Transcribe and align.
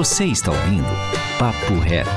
Você 0.00 0.24
está 0.24 0.50
ouvindo 0.50 0.88
Papo 1.38 1.74
Reto. 1.78 2.08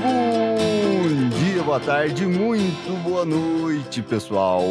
Bom 0.00 1.28
dia, 1.38 1.62
boa 1.62 1.80
tarde, 1.80 2.24
muito 2.24 3.02
boa 3.02 3.26
noite, 3.26 4.00
pessoal. 4.00 4.64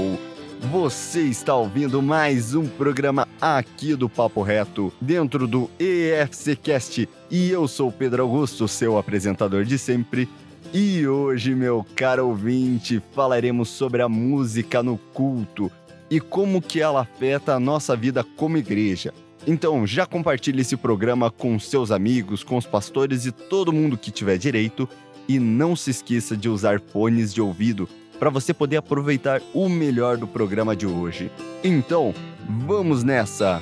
Você 0.74 1.22
está 1.22 1.56
ouvindo 1.56 2.02
mais 2.02 2.56
um 2.56 2.68
programa 2.68 3.28
aqui 3.40 3.96
do 3.96 4.10
Papo 4.10 4.42
Reto, 4.42 4.92
dentro 5.00 5.48
do 5.48 5.70
EFCcast, 5.80 7.08
e 7.30 7.52
eu 7.52 7.68
sou 7.68 7.92
Pedro 7.92 8.24
Augusto, 8.24 8.68
seu 8.68 8.98
apresentador 8.98 9.66
de 9.66 9.78
sempre. 9.78 10.28
E 10.74 11.06
hoje, 11.06 11.54
meu 11.54 11.86
caro 11.96 12.28
ouvinte, 12.28 13.00
falaremos 13.14 13.70
sobre 13.70 14.02
a 14.02 14.10
música 14.10 14.82
no 14.82 14.98
culto 14.98 15.72
e 16.10 16.20
como 16.20 16.60
que 16.60 16.82
ela 16.82 17.02
afeta 17.02 17.54
a 17.54 17.60
nossa 17.60 17.96
vida 17.96 18.24
como 18.24 18.58
igreja. 18.58 19.14
Então, 19.46 19.86
já 19.86 20.08
compartilhe 20.08 20.62
esse 20.62 20.76
programa 20.76 21.30
com 21.30 21.60
seus 21.60 21.92
amigos, 21.92 22.44
com 22.44 22.58
os 22.58 22.66
pastores 22.66 23.28
e 23.28 23.32
todo 23.32 23.72
mundo 23.72 23.96
que 23.96 24.10
tiver 24.10 24.40
direito. 24.40 24.90
E 25.28 25.38
não 25.38 25.76
se 25.76 25.92
esqueça 25.92 26.36
de 26.36 26.50
usar 26.50 26.82
fones 26.82 27.32
de 27.32 27.40
ouvido 27.40 27.88
para 28.24 28.30
você 28.30 28.54
poder 28.54 28.78
aproveitar 28.78 29.42
o 29.54 29.68
melhor 29.68 30.16
do 30.16 30.26
programa 30.26 30.74
de 30.78 30.88
hoje. 30.88 31.30
Então, 31.62 32.16
vamos 32.66 33.04
nessa! 33.04 33.62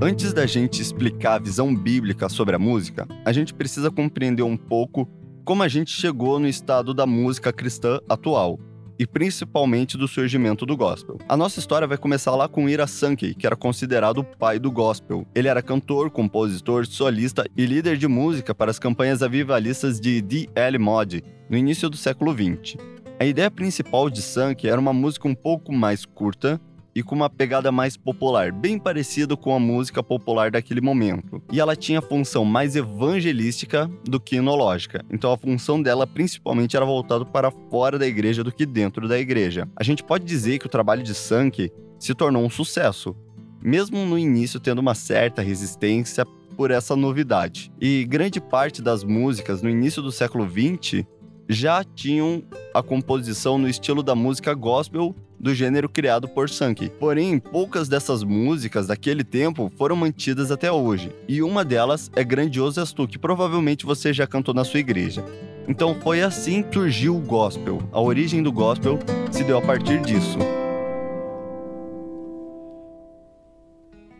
Antes 0.00 0.32
da 0.32 0.46
gente 0.46 0.80
explicar 0.80 1.34
a 1.34 1.38
visão 1.38 1.76
bíblica 1.76 2.30
sobre 2.30 2.56
a 2.56 2.58
música, 2.58 3.06
a 3.26 3.32
gente 3.34 3.52
precisa 3.52 3.90
compreender 3.90 4.42
um 4.42 4.56
pouco 4.56 5.06
como 5.44 5.62
a 5.62 5.68
gente 5.68 5.90
chegou 5.90 6.38
no 6.38 6.48
estado 6.48 6.94
da 6.94 7.04
música 7.04 7.52
cristã 7.52 8.00
atual 8.08 8.58
e 8.98 9.06
principalmente 9.06 9.96
do 9.96 10.08
surgimento 10.08 10.66
do 10.66 10.76
gospel. 10.76 11.18
A 11.28 11.36
nossa 11.36 11.60
história 11.60 11.86
vai 11.86 11.96
começar 11.96 12.34
lá 12.34 12.48
com 12.48 12.68
Ira 12.68 12.86
Sankey, 12.86 13.34
que 13.34 13.46
era 13.46 13.56
considerado 13.56 14.18
o 14.18 14.24
pai 14.24 14.58
do 14.58 14.70
gospel. 14.70 15.26
Ele 15.34 15.48
era 15.48 15.62
cantor, 15.62 16.10
compositor, 16.10 16.86
solista 16.86 17.44
e 17.56 17.64
líder 17.64 17.96
de 17.96 18.08
música 18.08 18.54
para 18.54 18.70
as 18.70 18.78
campanhas 18.78 19.22
avivalistas 19.22 20.00
de 20.00 20.20
D.L. 20.20 20.78
Moody 20.78 21.22
no 21.48 21.56
início 21.56 21.88
do 21.88 21.96
século 21.96 22.32
XX. 22.32 22.76
A 23.20 23.24
ideia 23.24 23.50
principal 23.50 24.08
de 24.08 24.22
Sankey 24.22 24.68
era 24.68 24.80
uma 24.80 24.92
música 24.92 25.26
um 25.26 25.34
pouco 25.34 25.72
mais 25.72 26.04
curta, 26.04 26.60
e 26.94 27.02
com 27.02 27.14
uma 27.14 27.30
pegada 27.30 27.70
mais 27.70 27.96
popular, 27.96 28.52
bem 28.52 28.78
parecido 28.78 29.36
com 29.36 29.54
a 29.54 29.60
música 29.60 30.02
popular 30.02 30.50
daquele 30.50 30.80
momento. 30.80 31.42
E 31.52 31.60
ela 31.60 31.76
tinha 31.76 32.02
função 32.02 32.44
mais 32.44 32.76
evangelística 32.76 33.90
do 34.04 34.18
que 34.18 34.36
inológica. 34.36 35.04
Então 35.10 35.32
a 35.32 35.38
função 35.38 35.80
dela 35.80 36.06
principalmente 36.06 36.76
era 36.76 36.84
voltada 36.84 37.24
para 37.24 37.50
fora 37.50 37.98
da 37.98 38.06
igreja 38.06 38.42
do 38.42 38.52
que 38.52 38.66
dentro 38.66 39.06
da 39.06 39.18
igreja. 39.18 39.68
A 39.76 39.84
gente 39.84 40.02
pode 40.02 40.24
dizer 40.24 40.58
que 40.58 40.66
o 40.66 40.70
trabalho 40.70 41.02
de 41.02 41.14
Sankey 41.14 41.70
se 41.98 42.14
tornou 42.14 42.44
um 42.44 42.50
sucesso, 42.50 43.14
mesmo 43.62 44.04
no 44.04 44.18
início 44.18 44.60
tendo 44.60 44.80
uma 44.80 44.94
certa 44.94 45.42
resistência 45.42 46.24
por 46.56 46.70
essa 46.70 46.96
novidade. 46.96 47.70
E 47.80 48.04
grande 48.04 48.40
parte 48.40 48.82
das 48.82 49.04
músicas 49.04 49.62
no 49.62 49.70
início 49.70 50.02
do 50.02 50.10
século 50.10 50.48
XX 50.48 51.04
já 51.48 51.82
tinham 51.82 52.42
a 52.74 52.82
composição 52.82 53.56
no 53.56 53.68
estilo 53.68 54.02
da 54.02 54.14
música 54.14 54.52
gospel 54.52 55.14
do 55.38 55.54
gênero 55.54 55.88
criado 55.88 56.28
por 56.28 56.50
Sankey. 56.50 56.88
Porém, 56.88 57.38
poucas 57.38 57.88
dessas 57.88 58.22
músicas 58.22 58.86
daquele 58.86 59.22
tempo 59.22 59.70
foram 59.76 59.96
mantidas 59.96 60.50
até 60.50 60.70
hoje, 60.70 61.12
e 61.28 61.42
uma 61.42 61.64
delas 61.64 62.10
é 62.16 62.24
Grandioso 62.24 62.80
És 62.80 62.92
Tu, 62.92 63.06
que 63.06 63.18
provavelmente 63.18 63.86
você 63.86 64.12
já 64.12 64.26
cantou 64.26 64.54
na 64.54 64.64
sua 64.64 64.80
igreja. 64.80 65.24
Então 65.68 65.94
foi 66.00 66.22
assim 66.22 66.62
que 66.62 66.74
surgiu 66.74 67.16
o 67.16 67.20
gospel. 67.20 67.82
A 67.92 68.00
origem 68.00 68.42
do 68.42 68.50
gospel 68.50 68.98
se 69.30 69.44
deu 69.44 69.58
a 69.58 69.62
partir 69.62 70.00
disso. 70.00 70.38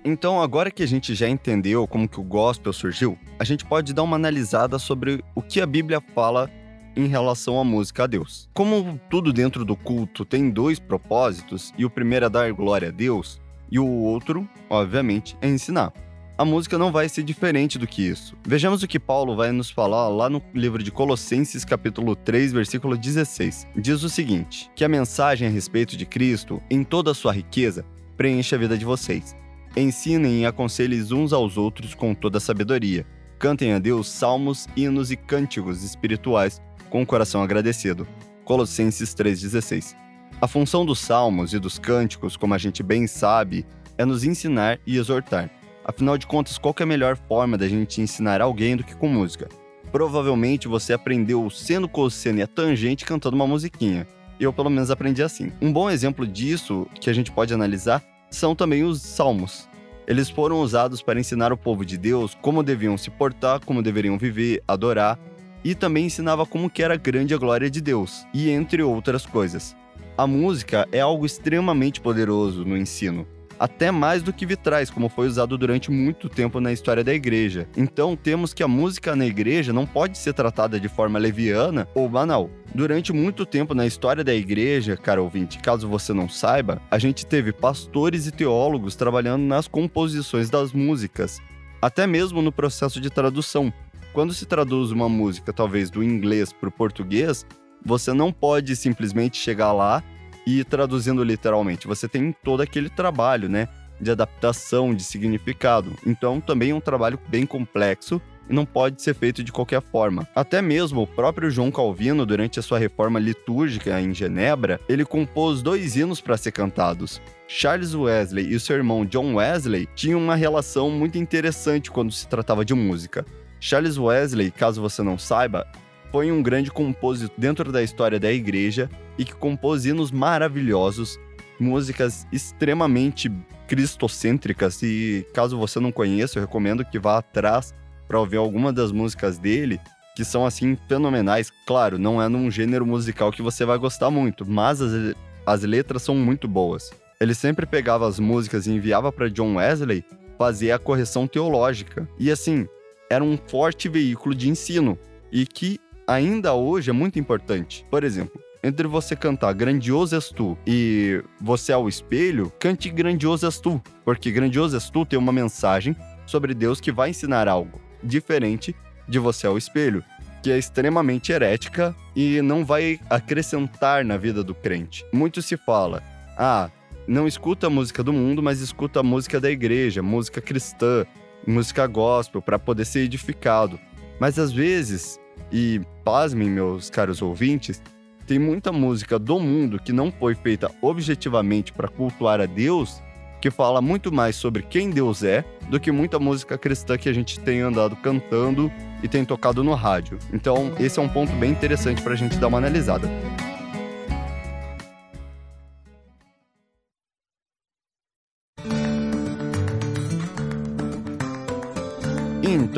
Então, 0.04 0.40
agora 0.40 0.70
que 0.70 0.82
a 0.82 0.86
gente 0.86 1.14
já 1.14 1.28
entendeu 1.28 1.86
como 1.86 2.08
que 2.08 2.18
o 2.18 2.22
gospel 2.22 2.72
surgiu, 2.72 3.18
a 3.38 3.44
gente 3.44 3.64
pode 3.64 3.92
dar 3.92 4.02
uma 4.02 4.16
analisada 4.16 4.78
sobre 4.78 5.22
o 5.34 5.42
que 5.42 5.60
a 5.60 5.66
Bíblia 5.66 6.00
fala 6.14 6.50
em 6.98 7.06
relação 7.06 7.60
à 7.60 7.64
música 7.64 8.02
a 8.02 8.06
Deus. 8.08 8.50
Como 8.52 9.00
tudo 9.08 9.32
dentro 9.32 9.64
do 9.64 9.76
culto 9.76 10.24
tem 10.24 10.50
dois 10.50 10.80
propósitos, 10.80 11.72
e 11.78 11.84
o 11.84 11.90
primeiro 11.90 12.26
é 12.26 12.28
dar 12.28 12.52
glória 12.52 12.88
a 12.88 12.90
Deus, 12.90 13.40
e 13.70 13.78
o 13.78 13.86
outro, 13.86 14.48
obviamente, 14.68 15.36
é 15.40 15.48
ensinar. 15.48 15.92
A 16.36 16.44
música 16.44 16.76
não 16.76 16.90
vai 16.90 17.08
ser 17.08 17.22
diferente 17.22 17.78
do 17.78 17.86
que 17.86 18.02
isso. 18.02 18.36
Vejamos 18.44 18.82
o 18.82 18.88
que 18.88 18.98
Paulo 18.98 19.36
vai 19.36 19.52
nos 19.52 19.70
falar 19.70 20.08
lá 20.08 20.28
no 20.28 20.42
livro 20.52 20.82
de 20.82 20.90
Colossenses, 20.90 21.64
capítulo 21.64 22.16
3, 22.16 22.52
versículo 22.52 22.96
16. 22.96 23.68
Diz 23.76 24.02
o 24.02 24.08
seguinte: 24.08 24.68
que 24.74 24.84
a 24.84 24.88
mensagem 24.88 25.46
a 25.46 25.50
respeito 25.50 25.96
de 25.96 26.04
Cristo, 26.04 26.60
em 26.68 26.82
toda 26.82 27.12
a 27.12 27.14
sua 27.14 27.32
riqueza, 27.32 27.84
preenche 28.16 28.56
a 28.56 28.58
vida 28.58 28.76
de 28.76 28.84
vocês. 28.84 29.36
Ensinem 29.76 30.42
e 30.42 30.46
aconselhem 30.46 31.02
uns 31.12 31.32
aos 31.32 31.56
outros 31.56 31.94
com 31.94 32.12
toda 32.12 32.38
a 32.38 32.40
sabedoria. 32.40 33.06
Cantem 33.38 33.72
a 33.72 33.78
Deus 33.78 34.08
salmos, 34.08 34.66
hinos 34.76 35.12
e 35.12 35.16
cânticos 35.16 35.84
espirituais 35.84 36.60
com 36.88 37.02
o 37.02 37.06
coração 37.06 37.42
agradecido. 37.42 38.06
Colossenses 38.44 39.14
3,16. 39.14 39.94
A 40.40 40.46
função 40.46 40.86
dos 40.86 41.00
salmos 41.00 41.52
e 41.52 41.58
dos 41.58 41.78
cânticos, 41.78 42.36
como 42.36 42.54
a 42.54 42.58
gente 42.58 42.82
bem 42.82 43.06
sabe, 43.06 43.66
é 43.96 44.04
nos 44.04 44.24
ensinar 44.24 44.78
e 44.86 44.96
exortar. 44.96 45.50
Afinal 45.84 46.16
de 46.16 46.26
contas, 46.26 46.58
qual 46.58 46.74
é 46.78 46.82
a 46.82 46.86
melhor 46.86 47.16
forma 47.16 47.58
da 47.58 47.66
gente 47.66 48.00
ensinar 48.00 48.40
alguém 48.40 48.76
do 48.76 48.84
que 48.84 48.94
com 48.94 49.08
música? 49.08 49.48
Provavelmente 49.90 50.68
você 50.68 50.92
aprendeu 50.92 51.44
o 51.44 51.50
seno, 51.50 51.88
cosseno 51.88 52.38
e 52.38 52.42
a 52.42 52.46
tangente 52.46 53.04
cantando 53.04 53.34
uma 53.34 53.46
musiquinha. 53.46 54.06
Eu, 54.38 54.52
pelo 54.52 54.70
menos, 54.70 54.90
aprendi 54.90 55.22
assim. 55.22 55.50
Um 55.60 55.72
bom 55.72 55.90
exemplo 55.90 56.26
disso 56.26 56.86
que 57.00 57.10
a 57.10 57.12
gente 57.12 57.32
pode 57.32 57.52
analisar 57.52 58.04
são 58.30 58.54
também 58.54 58.84
os 58.84 59.02
salmos. 59.02 59.68
Eles 60.06 60.30
foram 60.30 60.60
usados 60.60 61.02
para 61.02 61.18
ensinar 61.18 61.52
o 61.52 61.56
povo 61.56 61.84
de 61.84 61.98
Deus 61.98 62.36
como 62.40 62.62
deviam 62.62 62.96
se 62.96 63.10
portar, 63.10 63.60
como 63.64 63.82
deveriam 63.82 64.16
viver, 64.16 64.62
adorar 64.68 65.18
e 65.64 65.74
também 65.74 66.06
ensinava 66.06 66.46
como 66.46 66.70
que 66.70 66.82
era 66.82 66.96
grande 66.96 67.34
a 67.34 67.38
glória 67.38 67.70
de 67.70 67.80
Deus, 67.80 68.26
e 68.32 68.50
entre 68.50 68.82
outras 68.82 69.26
coisas. 69.26 69.76
A 70.16 70.26
música 70.26 70.88
é 70.90 71.00
algo 71.00 71.24
extremamente 71.24 72.00
poderoso 72.00 72.64
no 72.64 72.76
ensino, 72.76 73.26
até 73.58 73.90
mais 73.90 74.22
do 74.22 74.32
que 74.32 74.46
vitrais, 74.46 74.90
como 74.90 75.08
foi 75.08 75.26
usado 75.26 75.58
durante 75.58 75.90
muito 75.90 76.28
tempo 76.28 76.60
na 76.60 76.72
história 76.72 77.02
da 77.02 77.12
igreja. 77.12 77.68
Então, 77.76 78.16
temos 78.16 78.54
que 78.54 78.62
a 78.62 78.68
música 78.68 79.16
na 79.16 79.26
igreja 79.26 79.72
não 79.72 79.86
pode 79.86 80.16
ser 80.16 80.32
tratada 80.32 80.78
de 80.78 80.88
forma 80.88 81.18
leviana 81.18 81.88
ou 81.94 82.08
banal. 82.08 82.50
Durante 82.74 83.12
muito 83.12 83.44
tempo 83.44 83.74
na 83.74 83.86
história 83.86 84.22
da 84.22 84.34
igreja, 84.34 84.96
cara 84.96 85.22
ouvinte, 85.22 85.58
caso 85.58 85.88
você 85.88 86.12
não 86.12 86.28
saiba, 86.28 86.80
a 86.90 86.98
gente 86.98 87.26
teve 87.26 87.52
pastores 87.52 88.26
e 88.26 88.32
teólogos 88.32 88.94
trabalhando 88.94 89.42
nas 89.42 89.66
composições 89.66 90.50
das 90.50 90.72
músicas, 90.72 91.40
até 91.80 92.06
mesmo 92.06 92.42
no 92.42 92.52
processo 92.52 93.00
de 93.00 93.10
tradução. 93.10 93.72
Quando 94.18 94.34
se 94.34 94.46
traduz 94.46 94.90
uma 94.90 95.08
música, 95.08 95.52
talvez 95.52 95.90
do 95.90 96.02
inglês 96.02 96.52
para 96.52 96.68
o 96.68 96.72
português, 96.72 97.46
você 97.86 98.12
não 98.12 98.32
pode 98.32 98.74
simplesmente 98.74 99.36
chegar 99.36 99.70
lá 99.70 100.02
e 100.44 100.58
ir 100.58 100.64
traduzindo 100.64 101.22
literalmente. 101.22 101.86
Você 101.86 102.08
tem 102.08 102.34
todo 102.42 102.60
aquele 102.60 102.90
trabalho, 102.90 103.48
né? 103.48 103.68
De 104.00 104.10
adaptação, 104.10 104.92
de 104.92 105.04
significado. 105.04 105.92
Então, 106.04 106.40
também 106.40 106.70
é 106.70 106.74
um 106.74 106.80
trabalho 106.80 107.16
bem 107.28 107.46
complexo 107.46 108.20
e 108.50 108.52
não 108.52 108.66
pode 108.66 109.00
ser 109.00 109.14
feito 109.14 109.44
de 109.44 109.52
qualquer 109.52 109.80
forma. 109.80 110.26
Até 110.34 110.60
mesmo 110.60 111.02
o 111.02 111.06
próprio 111.06 111.48
João 111.48 111.70
Calvino, 111.70 112.26
durante 112.26 112.58
a 112.58 112.62
sua 112.62 112.80
reforma 112.80 113.20
litúrgica 113.20 114.00
em 114.00 114.12
Genebra, 114.12 114.80
ele 114.88 115.04
compôs 115.04 115.62
dois 115.62 115.94
hinos 115.94 116.20
para 116.20 116.36
ser 116.36 116.50
cantados. 116.50 117.22
Charles 117.46 117.94
Wesley 117.94 118.52
e 118.52 118.58
seu 118.58 118.74
irmão 118.74 119.06
John 119.06 119.36
Wesley 119.36 119.88
tinham 119.94 120.20
uma 120.20 120.34
relação 120.34 120.90
muito 120.90 121.16
interessante 121.18 121.88
quando 121.88 122.10
se 122.10 122.26
tratava 122.26 122.64
de 122.64 122.74
música. 122.74 123.24
Charles 123.60 123.98
Wesley, 123.98 124.50
caso 124.50 124.80
você 124.80 125.02
não 125.02 125.18
saiba, 125.18 125.66
foi 126.10 126.32
um 126.32 126.42
grande 126.42 126.70
compositor 126.70 127.34
dentro 127.38 127.70
da 127.70 127.82
história 127.82 128.18
da 128.18 128.32
igreja 128.32 128.88
e 129.18 129.24
que 129.24 129.34
compôs 129.34 129.84
hinos 129.84 130.10
maravilhosos, 130.10 131.18
músicas 131.60 132.26
extremamente 132.32 133.30
cristocêntricas 133.66 134.82
e 134.82 135.26
caso 135.34 135.58
você 135.58 135.78
não 135.78 135.92
conheça, 135.92 136.38
eu 136.38 136.42
recomendo 136.42 136.84
que 136.84 136.98
vá 136.98 137.18
atrás 137.18 137.74
para 138.06 138.18
ouvir 138.18 138.38
alguma 138.38 138.72
das 138.72 138.90
músicas 138.90 139.38
dele, 139.38 139.78
que 140.16 140.24
são 140.24 140.46
assim 140.46 140.76
fenomenais. 140.88 141.52
Claro, 141.66 141.98
não 141.98 142.22
é 142.22 142.28
num 142.28 142.50
gênero 142.50 142.86
musical 142.86 143.30
que 143.30 143.42
você 143.42 143.64
vai 143.64 143.76
gostar 143.76 144.10
muito, 144.10 144.48
mas 144.48 144.80
as, 144.80 145.14
as 145.44 145.62
letras 145.62 146.02
são 146.02 146.14
muito 146.14 146.48
boas. 146.48 146.90
Ele 147.20 147.34
sempre 147.34 147.66
pegava 147.66 148.08
as 148.08 148.18
músicas 148.18 148.66
e 148.66 148.72
enviava 148.72 149.12
para 149.12 149.28
John 149.28 149.56
Wesley 149.56 150.04
fazer 150.38 150.70
a 150.70 150.78
correção 150.78 151.26
teológica. 151.26 152.08
E 152.18 152.30
assim, 152.30 152.66
era 153.10 153.22
um 153.24 153.36
forte 153.36 153.88
veículo 153.88 154.34
de 154.34 154.48
ensino 154.48 154.98
e 155.32 155.46
que 155.46 155.78
ainda 156.06 156.54
hoje 156.54 156.90
é 156.90 156.92
muito 156.92 157.18
importante. 157.18 157.84
Por 157.90 158.04
exemplo, 158.04 158.40
entre 158.62 158.86
você 158.86 159.14
cantar 159.14 159.52
Grandioso 159.54 160.14
és 160.14 160.30
tu 160.30 160.58
e 160.66 161.22
Você 161.40 161.72
é 161.72 161.76
o 161.76 161.88
espelho, 161.88 162.52
cante 162.58 162.90
Grandioso 162.90 163.46
és 163.46 163.60
tu, 163.60 163.80
porque 164.04 164.30
Grandioso 164.30 164.76
és 164.76 164.90
tu 164.90 165.04
tem 165.04 165.18
uma 165.18 165.32
mensagem 165.32 165.94
sobre 166.26 166.54
Deus 166.54 166.80
que 166.80 166.92
vai 166.92 167.10
ensinar 167.10 167.48
algo 167.48 167.80
diferente 168.02 168.74
de 169.08 169.18
Você 169.18 169.46
é 169.46 169.50
o 169.50 169.58
espelho, 169.58 170.04
que 170.42 170.50
é 170.50 170.58
extremamente 170.58 171.32
herética 171.32 171.94
e 172.14 172.42
não 172.42 172.64
vai 172.64 173.00
acrescentar 173.08 174.04
na 174.04 174.16
vida 174.16 174.42
do 174.42 174.54
crente. 174.54 175.04
Muito 175.12 175.40
se 175.40 175.56
fala: 175.56 176.02
"Ah, 176.36 176.70
não 177.06 177.26
escuta 177.26 177.68
a 177.68 177.70
música 177.70 178.02
do 178.02 178.12
mundo, 178.12 178.42
mas 178.42 178.60
escuta 178.60 179.00
a 179.00 179.02
música 179.02 179.40
da 179.40 179.50
igreja, 179.50 180.02
música 180.02 180.40
cristã, 180.40 181.06
música 181.46 181.86
gospel 181.86 182.42
para 182.42 182.58
poder 182.58 182.84
ser 182.84 183.00
edificado". 183.00 183.78
Mas 184.20 184.38
às 184.38 184.52
vezes, 184.52 185.18
e 185.52 185.80
pasmem 186.04 186.48
meus 186.48 186.90
caros 186.90 187.22
ouvintes, 187.22 187.82
tem 188.26 188.38
muita 188.38 188.70
música 188.70 189.18
do 189.18 189.40
mundo 189.40 189.80
que 189.80 189.92
não 189.92 190.12
foi 190.12 190.34
feita 190.34 190.70
objetivamente 190.82 191.72
para 191.72 191.88
cultuar 191.88 192.40
a 192.40 192.46
Deus, 192.46 193.02
que 193.40 193.50
fala 193.50 193.80
muito 193.80 194.12
mais 194.12 194.36
sobre 194.36 194.62
quem 194.62 194.90
Deus 194.90 195.22
é 195.22 195.44
do 195.70 195.80
que 195.80 195.90
muita 195.90 196.18
música 196.18 196.58
cristã 196.58 196.98
que 196.98 197.08
a 197.08 197.12
gente 197.12 197.40
tem 197.40 197.60
andado 197.60 197.96
cantando 197.96 198.70
e 199.02 199.08
tem 199.08 199.24
tocado 199.24 199.64
no 199.64 199.74
rádio. 199.74 200.18
Então, 200.32 200.72
esse 200.78 200.98
é 200.98 201.02
um 201.02 201.08
ponto 201.08 201.32
bem 201.36 201.52
interessante 201.52 202.02
para 202.02 202.12
a 202.12 202.16
gente 202.16 202.36
dar 202.36 202.48
uma 202.48 202.58
analisada. 202.58 203.08